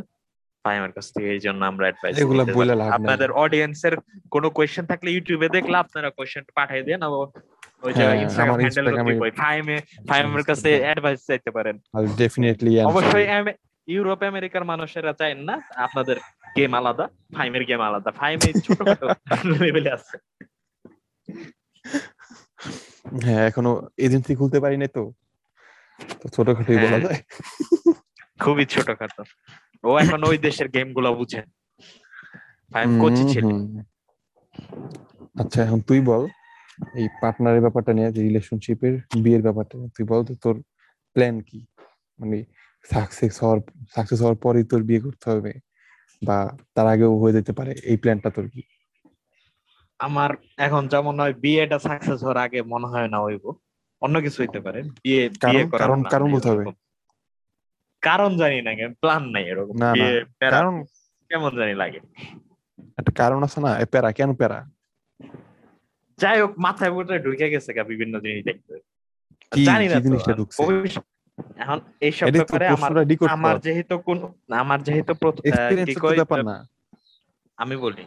ফাইমের 0.66 0.92
কাছ 0.96 1.06
থেকে 1.14 1.30
এই 1.36 1.42
জন্য 1.46 1.62
আমরা 1.72 1.86
অ্যাডভাইস 1.88 2.14
এগুলা 2.24 2.44
বলে 2.60 2.74
লাভ 2.80 2.90
আপনাদের 2.98 3.30
অডিয়েন্সের 3.44 3.96
কোনো 4.32 4.48
কোয়েশ্চেন 4.58 4.86
থাকলে 4.92 5.10
ইউটিউবে 5.12 5.48
দেখলে 5.58 5.76
আপনারা 5.84 6.10
কোয়েশ্চেন 6.18 6.44
পাঠিয়ে 6.58 6.84
দেন 6.88 7.02
ওই 7.86 7.92
যে 7.98 8.04
হ্যাঁ, 8.04 8.18
ইনস্টাগ্রাম 8.24 8.58
হ্যান্ডেল 8.58 8.88
ফাইমে 9.42 9.78
ফাইমের 10.10 10.44
কাছে 10.50 10.70
অ্যাডভাইস 10.86 11.20
চাইতে 11.30 11.50
পারেন। 11.58 11.76
Answer 11.98 12.86
অবশ্যই. 12.92 13.26
ইউরোপ 13.88 14.22
আমেরিকার 14.32 14.64
মানুষেরা 14.64 15.14
চায় 15.20 15.36
না 15.50 15.56
আপনাদের 15.86 16.18
গেম 16.58 16.72
আলাদা 16.80 17.06
ফাইমের 17.36 17.64
গেম 17.70 17.82
আলাদা। 17.82 18.10
ফাইমে 18.22 18.50
ছোটখাটো 18.66 19.08
লেভেলে 19.62 19.92
আছে। 19.98 20.16
হ্যাঁ 23.26 23.44
এখনও 23.50 23.74
এজেন্সি 23.98 24.34
খুলতে 24.40 24.58
পারি 24.64 24.76
নাই 24.82 24.92
তো 24.98 25.04
ছোটখাটোই 26.36 26.78
বলা 26.78 26.90
হ্যাঁ। 26.92 27.04
যায়। 27.06 27.20
খুবই 28.40 28.66
ছোটখাটো। 28.66 29.22
ও 29.84 29.98
এখন 29.98 30.24
ওই 30.24 30.38
দেশের 30.38 30.70
গেমগুলো 30.70 31.16
বুঝে। 31.16 31.42
কোচি 33.02 33.34
ছিল। 33.34 33.46
আচ্ছা 35.40 35.64
এখন 35.64 35.82
তুই 35.82 36.02
বল 36.02 36.28
এই 36.96 37.08
পার্টনারের 37.22 37.62
ব্যাপারটা 37.62 37.94
নিয়ে 37.94 38.12
যে 38.12 38.22
রিলেশনশিপের 38.22 39.00
বিয়ের 39.24 39.42
ব্যাপারটা 39.42 39.88
তুই 39.98 40.06
বল 40.06 40.24
তো 40.24 40.36
তোর 40.36 40.64
প্ল্যান 41.14 41.42
কি? 41.42 41.66
মানে 42.20 42.44
সাকসেস 42.94 43.44
হওয়ার 43.44 43.60
সাকসেস 43.96 44.22
হওয়ার 44.22 44.36
পরেই 44.36 44.64
তোর 44.64 44.84
বিয়ে 44.84 45.00
করতে 45.00 45.30
হবে 45.30 45.54
বা 46.26 46.58
তার 46.74 46.88
আগেও 46.88 47.22
হয়ে 47.22 47.34
যেতে 47.34 47.52
পারে 47.52 47.76
এই 47.84 47.98
প্ল্যানটা 47.98 48.30
তোর 48.30 48.50
কি? 48.50 48.62
আমার 50.00 50.30
এখন 50.58 50.88
যেমন 50.88 51.20
হয় 51.20 51.34
বিয়েটা 51.34 51.80
সাকসেস 51.80 52.22
হওয়ার 52.22 52.38
আগে 52.38 52.62
মনে 52.62 52.88
হয় 52.88 53.08
না 53.08 53.22
হইব। 53.22 53.52
অন্য 54.02 54.22
কিছু 54.22 54.44
হইতে 54.44 54.60
পারে 54.60 54.84
বিয়ে 54.84 55.30
কারণ- 55.30 55.58
বিয়ে 55.58 55.70
করার 55.70 55.88
কারণ- 55.88 56.04
কারণ 56.04 56.32
বলতে 56.32 56.50
হবে। 56.50 56.83
কারণ 58.04 58.32
জানি 58.42 58.58
না 58.66 58.72
প্ল্যান 59.02 59.24
নাই 59.34 59.46
এরকম। 59.52 59.76
না, 59.84 59.90
কারণ 60.56 60.74
কেমন 61.30 61.52
জানি 61.60 61.74
লাগে। 61.82 62.00
একটা 63.00 63.12
কারণ 63.22 63.40
আছে 63.48 63.60
না 63.66 63.72
এ 63.84 63.86
প্যারা 63.94 64.10
কেন 64.18 64.30
প্যারা? 64.40 64.60
যাই 66.20 66.38
হোক 66.42 66.52
মাথায় 66.66 66.92
বোধহয় 66.96 67.22
ঢুকে 67.26 67.48
গেছে 67.54 67.70
গা 67.78 67.84
বিভিন্ন 67.92 68.14
জিনিস 68.24 68.42
দেখতে। 68.50 68.74
জানি 69.70 69.86
না 69.92 69.98
জিনিসটা 70.06 70.34
ঢুকছে? 70.40 70.62
এখন 71.64 71.80
এইসব 72.06 72.26
এটাই 72.28 72.40
তো 72.40 72.46
ব্যাপারে 72.46 72.66
আমার 72.76 72.92
আমার 73.36 73.56
যেহেতু 73.66 73.96
কোন 74.08 74.20
আমার 74.64 74.80
যেহেতু 74.88 75.14
কি 75.42 75.50
না। 76.50 76.58
আমি 77.58 77.76
বলি 77.86 78.04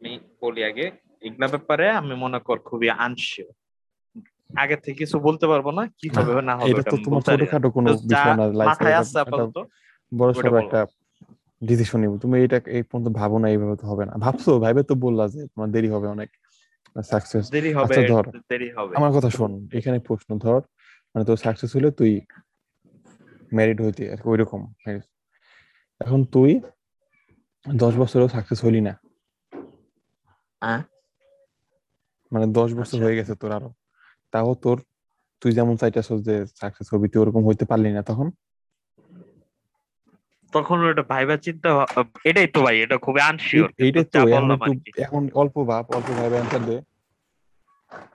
আমি 0.00 0.12
বলি 0.42 0.60
আগে 0.70 0.86
এগুলা 1.26 1.46
ব্যাপারে 1.54 1.86
আমি 2.00 2.14
মনে 2.24 2.38
কর 2.46 2.58
খুবই 2.68 2.88
আনশিওর 3.04 3.54
আগে 4.54 4.76
থেকে 4.76 4.96
কিছু 5.00 5.16
বলতে 5.26 5.44
পারব 5.46 5.66
না 5.70 5.82
কি 5.98 6.06
হবে 6.16 6.42
না 6.42 6.52
হবে 6.56 6.70
এটা 6.72 6.82
তো 6.84 6.96
তোমার। 7.04 7.20
ছোটখাটো 7.26 7.68
কোনো 7.76 7.88
বিষয় 8.04 8.34
না 8.34 8.44
লাইফ 8.50 8.68
মাথায় 8.70 8.96
আসছে 9.00 9.18
আপাতত 9.22 9.56
বড় 10.12 10.30
ওটা 10.32 10.50
একটা 10.60 10.80
ডিসিশন 11.62 11.98
নিব 12.02 12.12
তুমি 12.22 12.34
এটা 12.46 12.58
এই 12.76 12.82
পর্যন্ত 12.82 13.08
ভাবো 13.20 13.36
না 13.42 13.46
এইভাবে 13.48 13.74
তো 13.80 13.84
হবে 13.90 14.04
না 14.08 14.12
ভাবছ 14.24 14.44
ভাইবে 14.64 14.82
তো 14.90 14.94
বললা 15.04 15.24
যে 15.34 15.40
তোমার 15.52 15.68
দেরি 15.74 15.88
হবে 15.94 16.06
অনেক 16.16 16.30
সাকসেস 16.96 17.44
দেরি 17.56 17.70
হবে 17.76 17.92
আচ্ছা, 17.92 18.02
ধর। 18.12 18.24
দেরি 18.52 18.68
হবে 18.76 18.92
আমার 18.98 19.12
কথা 19.16 19.30
শোন 19.36 19.52
এখানে 19.78 19.98
প্রশ্ন 20.08 20.30
ধর 20.44 20.60
মানে 21.14 21.24
তোর 21.28 21.38
সাকসেস 21.44 21.70
হলে 21.76 21.88
তুই 22.00 22.12
ম্যারিড 23.52 23.78
হইতে 23.84 24.02
আর 24.12 24.18
কি 24.20 24.26
ওইরকম 24.32 24.60
এখন 26.00 26.20
তুই 26.34 26.50
দশ 27.66 27.92
বছরও 28.02 28.26
সাকসেস 28.34 28.60
হলি 28.66 28.80
না 28.80 28.94
হ্যাঁ? 30.62 30.80
মানে 32.32 32.46
দশ 32.58 32.70
বছর 32.70 32.84
আচ্ছা। 32.86 33.02
হয়ে 33.02 33.16
গেছে 33.18 33.32
তোর 33.40 33.50
আরও 33.52 33.70
তাও 34.32 34.50
তোর 34.54 34.78
তুই 35.42 35.52
যেমন 35.52 35.74
চাইতেছস 35.76 36.18
যে 36.20 36.34
সাকসেস 36.60 36.88
হবি 36.94 37.06
তুই 37.08 37.20
ওরকম 37.22 37.42
হইতে 37.46 37.64
পারলি 37.64 37.90
না 37.92 38.02
তখন? 38.02 38.26
তখন 40.52 40.76
ওটা 40.84 41.04
ভাইবা 41.08 41.36
চিন্তা 41.36 41.68
এটাই 42.24 42.46
তো 42.46 42.58
ভাই 42.62 42.76
এটা 42.80 42.96
খুবই 42.98 43.20
আনশিওর 43.20 43.70
এই- 43.70 43.76
এইটাই 43.84 44.06
তো 44.06 44.18
এখন। 44.98 45.22
অল্প 45.34 45.56
ভাব 45.64 45.84
অল্প 45.90 46.08
ভাবে 46.12 46.36
অ্যান্সার 46.36 46.62
দে। 46.66 46.76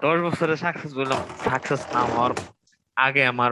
দশ 0.01 0.17
বছরে 0.21 0.53
সাকসেস 0.57 0.91
বললাম 0.93 1.21
সাকসেস 1.43 1.81
না 1.93 2.01
হওয়ার 2.05 2.31
আগে 2.97 3.21
আমার 3.25 3.51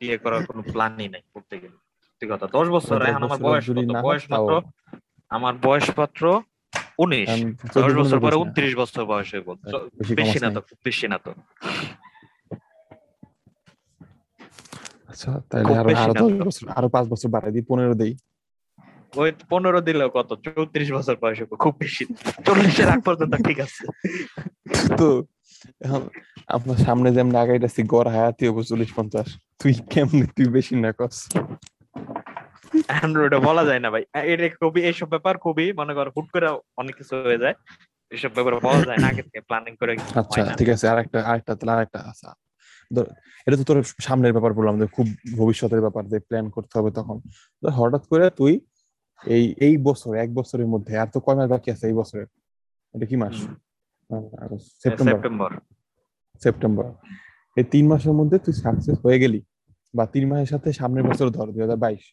বিয়ে 0.00 0.16
করার 0.18 0.42
কোনো 0.46 0.62
প্ল্যানই 0.62 1.08
নাই 1.08 1.22
বলতে 1.34 1.54
গেলে। 1.58 1.76
সত্যি 2.02 2.26
কথা 2.30 2.46
দশ 2.48 2.66
বছর 2.68 2.96
এখন 3.02 3.22
আমার 3.22 3.38
বয়স 3.40 3.64
বয়স 4.02 4.24
মাত্র 4.30 4.52
আমার 5.30 5.54
বয়স 5.62 5.86
মাত্র 5.98 6.22
উনিশ 6.98 7.28
দশ 7.76 7.92
বছর 8.00 8.18
পরে 8.24 8.36
উনত্রিশ 8.42 8.72
বছর 8.82 9.02
বয়স 9.10 9.28
হয়ে 9.32 9.44
বলতো 9.50 9.74
বেশি 9.98 10.12
বেশি 10.20 10.38
না। 10.42 10.48
তো 10.56 10.60
বেশি 10.86 11.06
না 11.12 11.18
তো। 11.24 11.30
আচ্ছা 15.10 15.30
তাহলে 15.50 15.72
আরও 15.80 15.90
আরও 16.02 16.12
না 16.14 16.20
তো। 16.20 16.44
বছর 16.48 16.64
আরও 16.78 16.88
পাঁচ 16.94 17.04
বছর 17.12 17.28
বাড়াই 17.34 17.52
দিই 17.54 17.64
পনেরো 17.70 17.94
দেই। 18.02 18.12
ওই 19.12 19.30
পনেরো 19.50 19.80
দিলেও 19.88 20.10
কত? 20.16 20.30
চৌত্রিশ 20.44 20.88
বছর 20.96 21.14
বয়স 21.22 21.38
খুব 21.64 21.74
বেশি। 21.82 22.04
চল্লিশের 22.46 22.88
আগ 22.94 23.00
পর্যন্ত 23.08 23.34
ঠিক 23.46 23.58
আছে। 23.66 23.82
তো 25.00 25.08
এখন 25.84 26.02
আপনার 26.56 26.78
সামনে 26.86 27.08
যেমন 27.16 27.34
আগাইতেছি 27.42 27.80
গড় 27.94 28.08
হায়াতি 28.14 28.44
হব 28.48 28.56
চল্লিশ 28.70 28.90
পঞ্চাশ। 28.98 29.28
তুই 29.60 29.72
কেমনি 29.92 30.24
তুই 30.36 30.46
বেশি 30.56 30.74
না 30.84 30.90
কস। 30.98 31.16
এখন 32.88 33.10
ওটা 33.26 33.38
বলা 33.48 33.62
যায় 33.68 33.80
না 33.84 33.88
ভাই। 33.94 34.04
এটা 34.32 34.44
খুবই 34.60 34.80
এইসব 34.88 35.08
ব্যাপার 35.14 35.34
খুবই 35.44 35.66
মনে 35.80 35.92
করো 35.98 36.10
হুট 36.16 36.26
করে 36.34 36.46
অনেক 36.80 36.94
কিছু 37.00 37.12
হয়ে 37.28 37.42
যায়। 37.44 37.56
এসব 38.12 38.30
ব্যাপার 38.36 38.52
বলা 38.66 38.82
যায় 38.88 38.98
না 39.02 39.06
আগে 39.12 39.22
থেকে 39.26 39.40
প্ল্যানিং 39.48 39.72
করে 39.80 39.92
আচ্ছা 40.20 40.42
ঠিক 40.58 40.68
আছে 40.74 40.84
আরেকটা 40.92 41.18
আরেকটা 41.30 41.52
তাহলে 41.58 41.72
আরেকটা 41.76 41.98
আচ্ছা 42.10 42.28
এটা 43.46 43.56
তো 43.60 43.64
তোর 43.68 43.78
সামনের 44.06 44.32
ব্যাপার 44.36 44.52
বললাম 44.58 44.74
যে 44.80 44.86
খুব 44.96 45.06
ভবিষ্যতের 45.40 45.80
ব্যাপার 45.84 46.02
যে 46.12 46.18
প্ল্যান 46.28 46.46
করতে 46.56 46.74
হবে 46.78 46.90
তখন। 46.98 47.16
হঠাৎ 47.62 48.04
করে 48.10 48.24
তুই 48.40 48.52
এই 49.22 49.44
এই 49.66 49.74
বছর 49.88 50.10
এক 50.24 50.30
বছরের 50.38 50.68
মধ্যে 50.74 50.92
আর 51.02 51.08
তো 51.14 51.18
কয় 51.24 51.36
মাস 51.38 51.48
বাকি 51.54 51.68
আছে 51.74 51.84
এই 51.90 51.96
বছরে 52.00 52.22
এটা 52.94 53.06
কি 53.10 53.16
মাস? 53.22 53.36
সেপ্টেম্বর 54.82 55.50
সেপ্টেম্বর 56.42 56.86
এই 57.56 57.64
তিন 57.72 57.84
মাসের 57.90 58.14
মধ্যে 58.20 58.36
তুই 58.44 58.54
সাকসেস 58.62 58.96
হয়ে 59.04 59.18
গেলি 59.22 59.40
বা 59.94 60.04
তিন 60.14 60.24
মাসের 60.30 60.48
সাথে 60.52 60.68
সামনের 60.80 61.04
বছর 61.08 61.26
ধর 61.36 61.48
দুই 61.54 61.62
হাজার 61.64 61.80
বাইশ। 61.84 62.04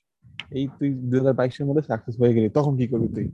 এই 0.58 0.66
তুই 0.78 0.90
দুই 1.10 1.18
হাজার 1.20 1.36
বাইশের 1.40 1.66
মধ্যে 1.68 1.84
সাকসেস 1.90 2.16
হয়ে 2.22 2.36
গেলি 2.36 2.48
তখন 2.58 2.74
কি 2.80 2.86
করবি 2.92 3.08
তুই? 3.18 3.28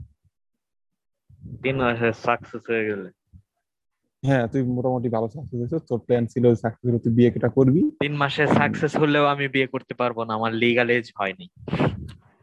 তিন 1.62 1.76
মাসে 1.82 2.08
সাকসেস 2.26 2.62
হয়ে 2.70 2.84
গেলে। 2.90 3.08
হ্যাঁ 4.22 4.44
তুই 4.52 4.62
মোটামুটি 4.76 5.08
ভালো 5.16 5.26
সাকসেস 5.34 5.58
হয়েছিস 5.60 5.82
তোর 5.90 6.00
প্ল্যান 6.06 6.24
ছিল 6.32 6.44
সাকসেস 6.62 6.86
হলে 6.88 7.00
তুই 7.04 7.12
বিয়েটা 7.18 7.48
করবি। 7.58 7.80
তিন 8.02 8.14
মাসে 8.22 8.42
সাকসেস 8.58 8.92
হলেও 9.02 9.24
আমি 9.34 9.46
বিয়ে 9.54 9.68
করতে 9.74 9.94
পারব 10.00 10.16
না 10.28 10.32
আমার 10.38 10.52
লিগাল 10.62 10.88
এজ 10.96 11.06
হয়নি। 11.18 11.46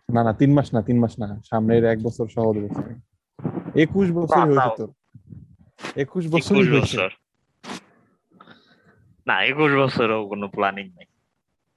না 0.09 0.21
না 0.27 0.31
তিন 0.39 0.51
মাস 0.57 0.67
না 0.75 0.81
তিন 0.87 0.97
মাস 1.03 1.13
না 1.21 1.27
সামনের 1.49 1.83
এক 1.93 1.99
বছর 2.07 2.25
সহ 2.35 2.45
বছর 2.65 2.85
একুশ 3.83 4.07
বছর 4.17 4.41
হয়েছে 4.49 4.71
তোর। 4.79 4.89
একুশ 6.03 6.23
বছর। 6.31 7.09
না 9.27 9.35
একুশ 9.51 9.71
বছরও 9.81 10.19
কোনো 10.31 10.45
প্ল্যানিং 10.55 10.85
নেই। 10.97 11.09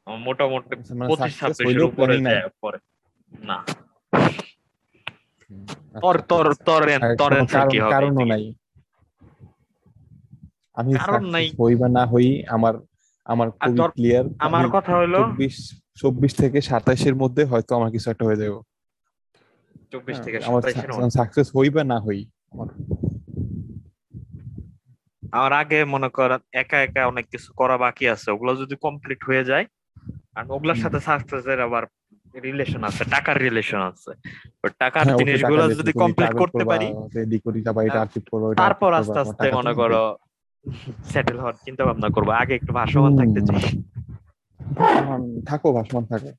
মোটামুটি 0.06 0.74
আচ্ছা, 0.74 0.94
মানে 0.94 1.08
পঁচিশ 1.08 1.38
ছাব্বিশের 1.38 1.82
উপরে 1.82 2.14
planning 2.14 2.22
নাই। 2.22 2.34
যায় 2.34 2.48
পরে। 2.60 2.78
না। 3.42 3.58
আচ্ছা, 5.92 6.00
তোর 6.00 6.16
তোর 6.22 6.46
আচ্ছা। 6.46 6.64
তোর 6.64 6.82
তোর 7.16 7.28
কোনো 7.28 7.36
অ্যান্সার 7.36 7.60
কারণ 7.60 7.70
কি 7.70 7.78
হবে 7.80 7.92
কারণও 7.92 8.24
নাই। 8.24 8.54
আমি 10.74 10.92
কারণ 10.92 11.24
নাই। 11.30 11.50
হই 11.60 11.74
বা 11.76 11.88
না 11.88 12.06
হই 12.06 12.42
আমার 12.48 12.74
আমার 13.24 13.50
ক্লিয়ার 13.90 14.24
আমার 14.38 14.68
কথা 14.68 14.96
হলো 14.96 15.18
থেকে 16.36 16.60
সাতাশের 16.60 17.14
মধ্যে 17.14 17.44
হয়তো 17.44 17.74
আমার 17.76 17.90
কিছু 17.90 18.10
একটা 18.10 18.24
হয়ে 18.24 18.36
যাবে 18.36 18.54
থেকে 20.22 20.38
হ্যাঁ, 20.38 21.10
সাকসেস 21.10 21.56
হই 21.56 21.70
বা 21.70 21.84
না 21.84 22.00
হই 22.00 22.26
আমার 22.50 22.68
আমার 25.32 25.52
আগে 25.52 25.84
মনে 25.84 26.08
কর 26.08 26.30
একা 26.52 26.78
একা 26.80 27.06
অনেক 27.06 27.26
কিছু 27.30 27.52
করা 27.56 27.76
বাকি 27.78 28.08
আছে। 28.08 28.30
ওগুলো 28.30 28.56
যদি 28.56 28.76
কমপ্লিট 28.76 29.24
হয়ে 29.24 29.44
যায় 29.44 29.66
আর 30.36 30.44
ওগুলোর 30.50 30.78
সাথে 30.82 30.98
সাকসেসের 31.00 31.60
আবার 31.60 31.82
রিলেশন 32.42 32.82
আছে 32.84 33.02
টাকার 33.10 33.36
রিলেশন 33.42 33.80
আছে। 33.82 34.10
টাকার 34.82 35.04
হ্যাঁ, 35.04 35.18
জিনিসগুলো 35.20 35.62
যদি 35.72 35.92
কমপ্লিট 36.02 36.32
করতে 36.42 36.62
পারি 36.64 36.86
হ্যাঁ, 37.84 38.06
তারপর 38.62 38.90
আস্তে 38.94 39.18
আস্তে 39.24 39.46
মনে 39.58 39.72
করো 39.80 40.02
সেটেল 41.04 41.36
হওয়ার 41.38 41.56
চিন্তা 41.64 41.82
ভাবনা 41.84 42.08
করব 42.08 42.28
আগে 42.42 42.54
একটু 42.54 42.72
ভাসমান 42.72 43.12
থাকতে 43.18 43.40
চাই। 43.48 43.62
থাকো 45.46 45.68
ভাসমান 45.72 46.04
থাকো। 46.04 46.30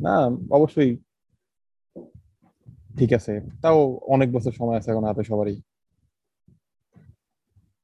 না 0.00 0.14
অবশ্যই 0.50 0.90
ঠিক 2.98 3.10
আছে 3.12 3.32
তাও 3.62 3.78
অনেক 4.06 4.28
বছর 4.32 4.52
সময় 4.52 4.76
আছে 4.78 4.88
এখন 4.90 5.04
হাতে 5.04 5.22
সবারই। 5.24 5.56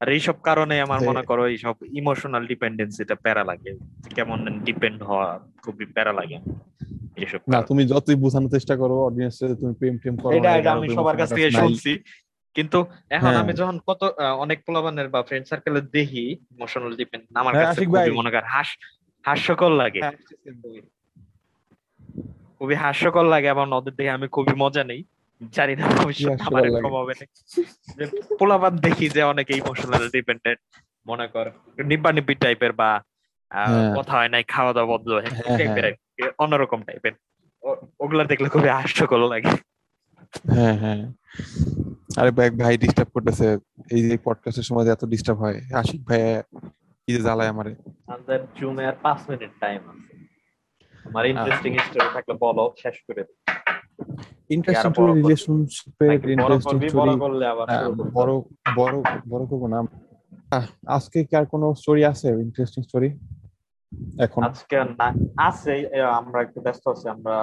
আর 0.01 0.07
এইসব 0.09 0.35
কারণে 0.43 0.75
আমার 0.81 0.99
মনে 1.01 1.23
করো 1.23 1.43
এইসব 1.47 1.75
ইমোশনাল 1.91 2.43
ডিপেন্ডেন্সিটা 2.47 3.15
প্যারা 3.15 3.43
লাগে। 3.43 3.71
কেমন 4.15 4.39
ডিপেন্ড 4.59 4.99
হওয়া 5.03 5.27
খুবই 5.63 5.85
প্যারা 5.85 6.13
লাগে। 6.13 6.37
এইসব 7.15 7.41
না 7.47 7.59
তুমি 7.61 7.81
যতই 7.85 8.15
বোঝানোর 8.15 8.51
চেষ্টা 8.51 8.75
করো 8.77 8.95
অডিয়েন্স 9.03 9.35
তুমি 9.59 9.73
প্রেম 9.73 9.95
টেম 9.97 10.15
করো 10.17 10.33
এটা 10.35 10.71
আমি 10.71 10.87
সবার 10.89 11.17
কাছ 11.17 11.29
থেকে 11.29 11.51
শুনছি। 11.51 11.91
কিন্তু 12.55 12.79
এখন 13.09 13.31
হ্যাঁ। 13.31 13.43
আমি 13.43 13.53
যখন 13.53 13.75
কত 13.87 14.01
অনেক 14.39 14.57
পোলাবানের 14.65 15.07
বা 15.09 15.19
ফ্রেন্ড 15.23 15.45
সার্কেলে 15.47 15.81
দেখি 15.81 16.25
ইমোশনাল 16.55 16.93
ডিপেন্ড 16.95 17.23
আমার 17.33 17.53
হ্যাঁ, 17.53 17.65
কাছে 17.65 17.85
খুবই 17.85 18.11
মনে 18.11 18.31
কর 18.31 18.43
হাস 18.45 18.69
হাস্যকর 19.25 19.71
লাগে। 19.71 20.01
হ্যাঁ, 20.01 20.17
খুবই 22.57 22.75
হাস্যকর 22.75 23.25
লাগে 23.25 23.47
এবং 23.47 23.65
ওদের 23.73 23.93
দেখে 23.95 24.09
আমি 24.09 24.27
খুবই 24.27 24.53
মজা 24.57 24.83
নেই। 24.83 25.01
জানি 25.41 25.73
না 25.75 25.83
ভবিষ্যৎ 25.97 26.39
আমার 26.47 26.63
এরকম 26.67 26.93
হবে 26.99 27.13
যে 27.97 28.03
পোলাপান 28.39 28.73
দেখি 28.77 29.05
যে 29.09 29.21
অনেকে 29.23 29.53
ইমোশনাল 29.61 30.03
ডিপেন্ডেন্ট 30.09 30.59
মনে 31.05 31.27
কর 31.27 31.45
নিব্বা 31.91 32.09
নিব্বি 32.11 32.35
টাইপের 32.35 32.73
বা 32.73 32.89
হ্যাঁ। 33.51 33.93
কথা 33.97 34.13
হয় 34.17 34.31
নাই 34.33 34.43
খাওয়া 34.53 34.71
দাওয়া 34.73 34.89
বদল 34.91 35.15
টাইপের 35.49 35.85
অন্যরকম 36.39 36.79
টাইপের 36.81 37.13
ওগুলা 37.99 38.23
দেখলে 38.23 38.47
খুবই 38.49 38.69
হাস্যকর 38.77 39.21
লাগে। 39.33 39.51
হ্যাঁ 40.55 40.75
হ্যাঁ। 40.83 41.01
আরে 42.19 42.31
ভাই 42.31 42.49
ভাই 42.61 42.75
ডিস্টার্ব 42.77 43.09
করতেছে 43.15 43.47
এই 43.91 44.01
যে 44.05 44.15
পডকাস্টের 44.25 44.65
সময় 44.69 44.85
যে 44.85 44.91
এত 44.93 45.03
ডিস্টার্ব 45.05 45.37
হয় 45.43 45.57
আশিক 45.81 46.01
ভাই 46.07 46.21
কি 47.03 47.09
যে 47.15 47.21
জ্বালায় 47.21 47.49
আমারে। 47.53 47.71
আমাদের 48.07 48.39
জুমে 48.57 48.83
আর 48.85 48.95
পাঁচ 49.05 49.19
মিনিট 49.29 49.51
টাইম 49.59 49.81
আছে। 49.91 50.13
আমার 51.05 51.23
ইন্টারেস্টিং 51.25 51.71
স্টোরি 51.79 52.09
থাকলে 52.13 52.33
বলো 52.45 52.63
শেষ 52.83 52.95
করে 53.07 53.21
দিই। 53.27 53.37
ইন্টারেস্টিং 54.55 54.91
বড় 54.99 55.11
রিলেশনশিপের 55.19 56.11
ইন্টারেস্টিং 56.35 56.77
করবি 56.79 56.87
বড় 58.17 58.31
বড় 58.79 58.93
বড় 59.31 59.43
করব 59.51 59.63
না। 59.73 59.79
আজকে 60.97 61.17
কি 61.29 61.33
আর 61.39 61.45
কোনো 61.53 61.65
স্টোরি 61.79 62.01
আছে 62.11 62.27
ইন্টারেস্টিং 62.45 62.81
স্টোরি 62.87 63.09
এখন। 64.25 64.41
আজকে 64.47 64.75
না 64.99 65.07
আছে 65.49 65.73
আমরা 66.19 66.39
একটু 66.45 66.59
ব্যস্ত 66.65 66.83
আছি 66.93 67.05
আমরা 67.15 67.35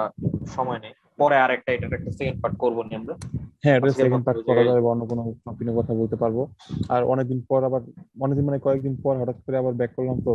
সময় 0.55 0.79
নেই। 0.83 0.93
পরে 1.19 1.35
আর 1.43 1.51
একটা 1.57 1.69
এটার 1.75 1.93
একটা 1.99 2.11
সেকেন্ড 2.17 2.37
পার্ট 2.41 2.55
করব 2.63 2.77
নি 2.87 2.93
আমরা। 2.99 3.15
হ্যাঁ 3.63 3.75
এটা 3.77 3.91
সেকেন্ড 4.01 4.23
পার্ট 4.27 4.39
করা 4.47 4.61
যাবে 4.67 4.79
অন্য 4.93 5.03
কোনো 5.11 5.21
টপিকে 5.45 5.71
কথা 5.79 5.93
বলতে 6.01 6.15
পারব। 6.21 6.37
আর 6.93 7.01
অনেকদিন 7.13 7.39
পর 7.49 7.59
আবার 7.69 7.81
অনেকদিন 8.23 8.45
মানে 8.49 8.59
কয়েকদিন 8.65 8.95
পর 9.03 9.13
হঠাৎ 9.21 9.37
করে 9.45 9.55
আবার 9.61 9.73
ব্যাক 9.79 9.91
করলাম 9.97 10.17
তো। 10.27 10.33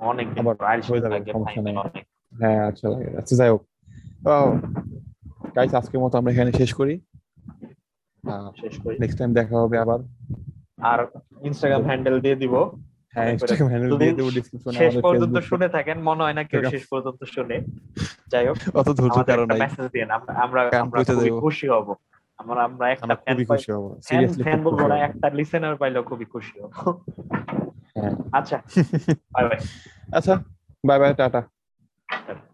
অনেক 0.00 0.26
আবার 0.40 0.54
হয়ে 0.90 1.02
যাবে, 1.04 1.16
সমস্যা 1.34 1.60
নেই। 1.66 1.74
হ্যাঁ 2.40 2.60
আচ্ছা 2.70 2.86
আচ্ছা 3.20 3.34
যাই 3.40 3.50
হোক। 3.52 3.62
গাইস 5.56 5.72
আজকের 5.74 6.00
মতো 6.00 6.14
আমরা 6.18 6.30
এখানে 6.32 6.52
শেষ 6.52 6.70
করি। 6.74 6.94
শেষ 8.56 8.74
করি। 8.82 8.94
নেক্সট 9.00 9.18
টাইম 9.18 9.30
দেখা 9.32 9.56
হবে 9.58 9.76
আবার। 9.78 10.00
আর 10.90 10.98
ইনস্টাগ্রাম 11.40 11.82
হ্যান্ডেল 11.82 12.16
দিয়ে 12.20 12.36
দিব। 12.36 12.54
হ্যাঁ 13.14 13.28
ইনস্টাগ্রাম 13.32 13.68
হ্যান্ডেল 13.68 13.92
দিয়ে 13.98 14.12
দেবো 14.12 14.30
ডিসক্রিপশনে 14.30 14.78
শেষ 14.78 14.94
পর্যন্ত 15.02 15.36
শুনে 15.50 15.68
থাকেন 15.68 15.96
মনে 16.02 16.22
হয় 16.22 16.36
না 16.38 16.42
কেউ 16.44 16.62
শেষ 16.70 16.84
পর্যন্ত 16.86 17.20
শুনে। 17.24 17.56
যাই 18.28 18.44
হোক 18.48 18.56
অত 18.74 18.88
ধৈর্য 18.98 19.14
আমাদের 19.14 19.26
কারও 19.26 19.42
একটা 19.44 19.54
নাই। 19.54 19.60
মেসেজ 19.62 19.86
দিন 19.92 20.08
আমরা 20.44 20.60
আমরা 20.80 20.98
খুবই 21.04 21.30
খুশি 21.40 21.66
হব। 21.68 21.88
আমরা 22.38 22.60
আমরা 22.64 22.86
একটা 22.90 23.14
খুবই 23.16 23.44
খুশি 23.44 23.70
হব। 23.72 23.84
সিরিয়াসলি 24.02 24.42
ফ্যান 24.42 24.60
বলব 24.62 24.80
না 24.86 24.96
একটা 25.08 25.26
লিসেনার 25.30 25.76
পাইলেও 25.76 26.02
খুবই 26.02 26.24
খুশি 26.24 26.54
হব। 26.60 26.70
হ্যাঁ। 27.96 28.14
আচ্ছা 28.32 28.56
বাই 29.34 29.44
বাই 29.48 29.58
আচ্ছা 30.12 30.34
বাই 30.84 30.98
বাই 31.00 31.10
টাটা। 31.14 31.40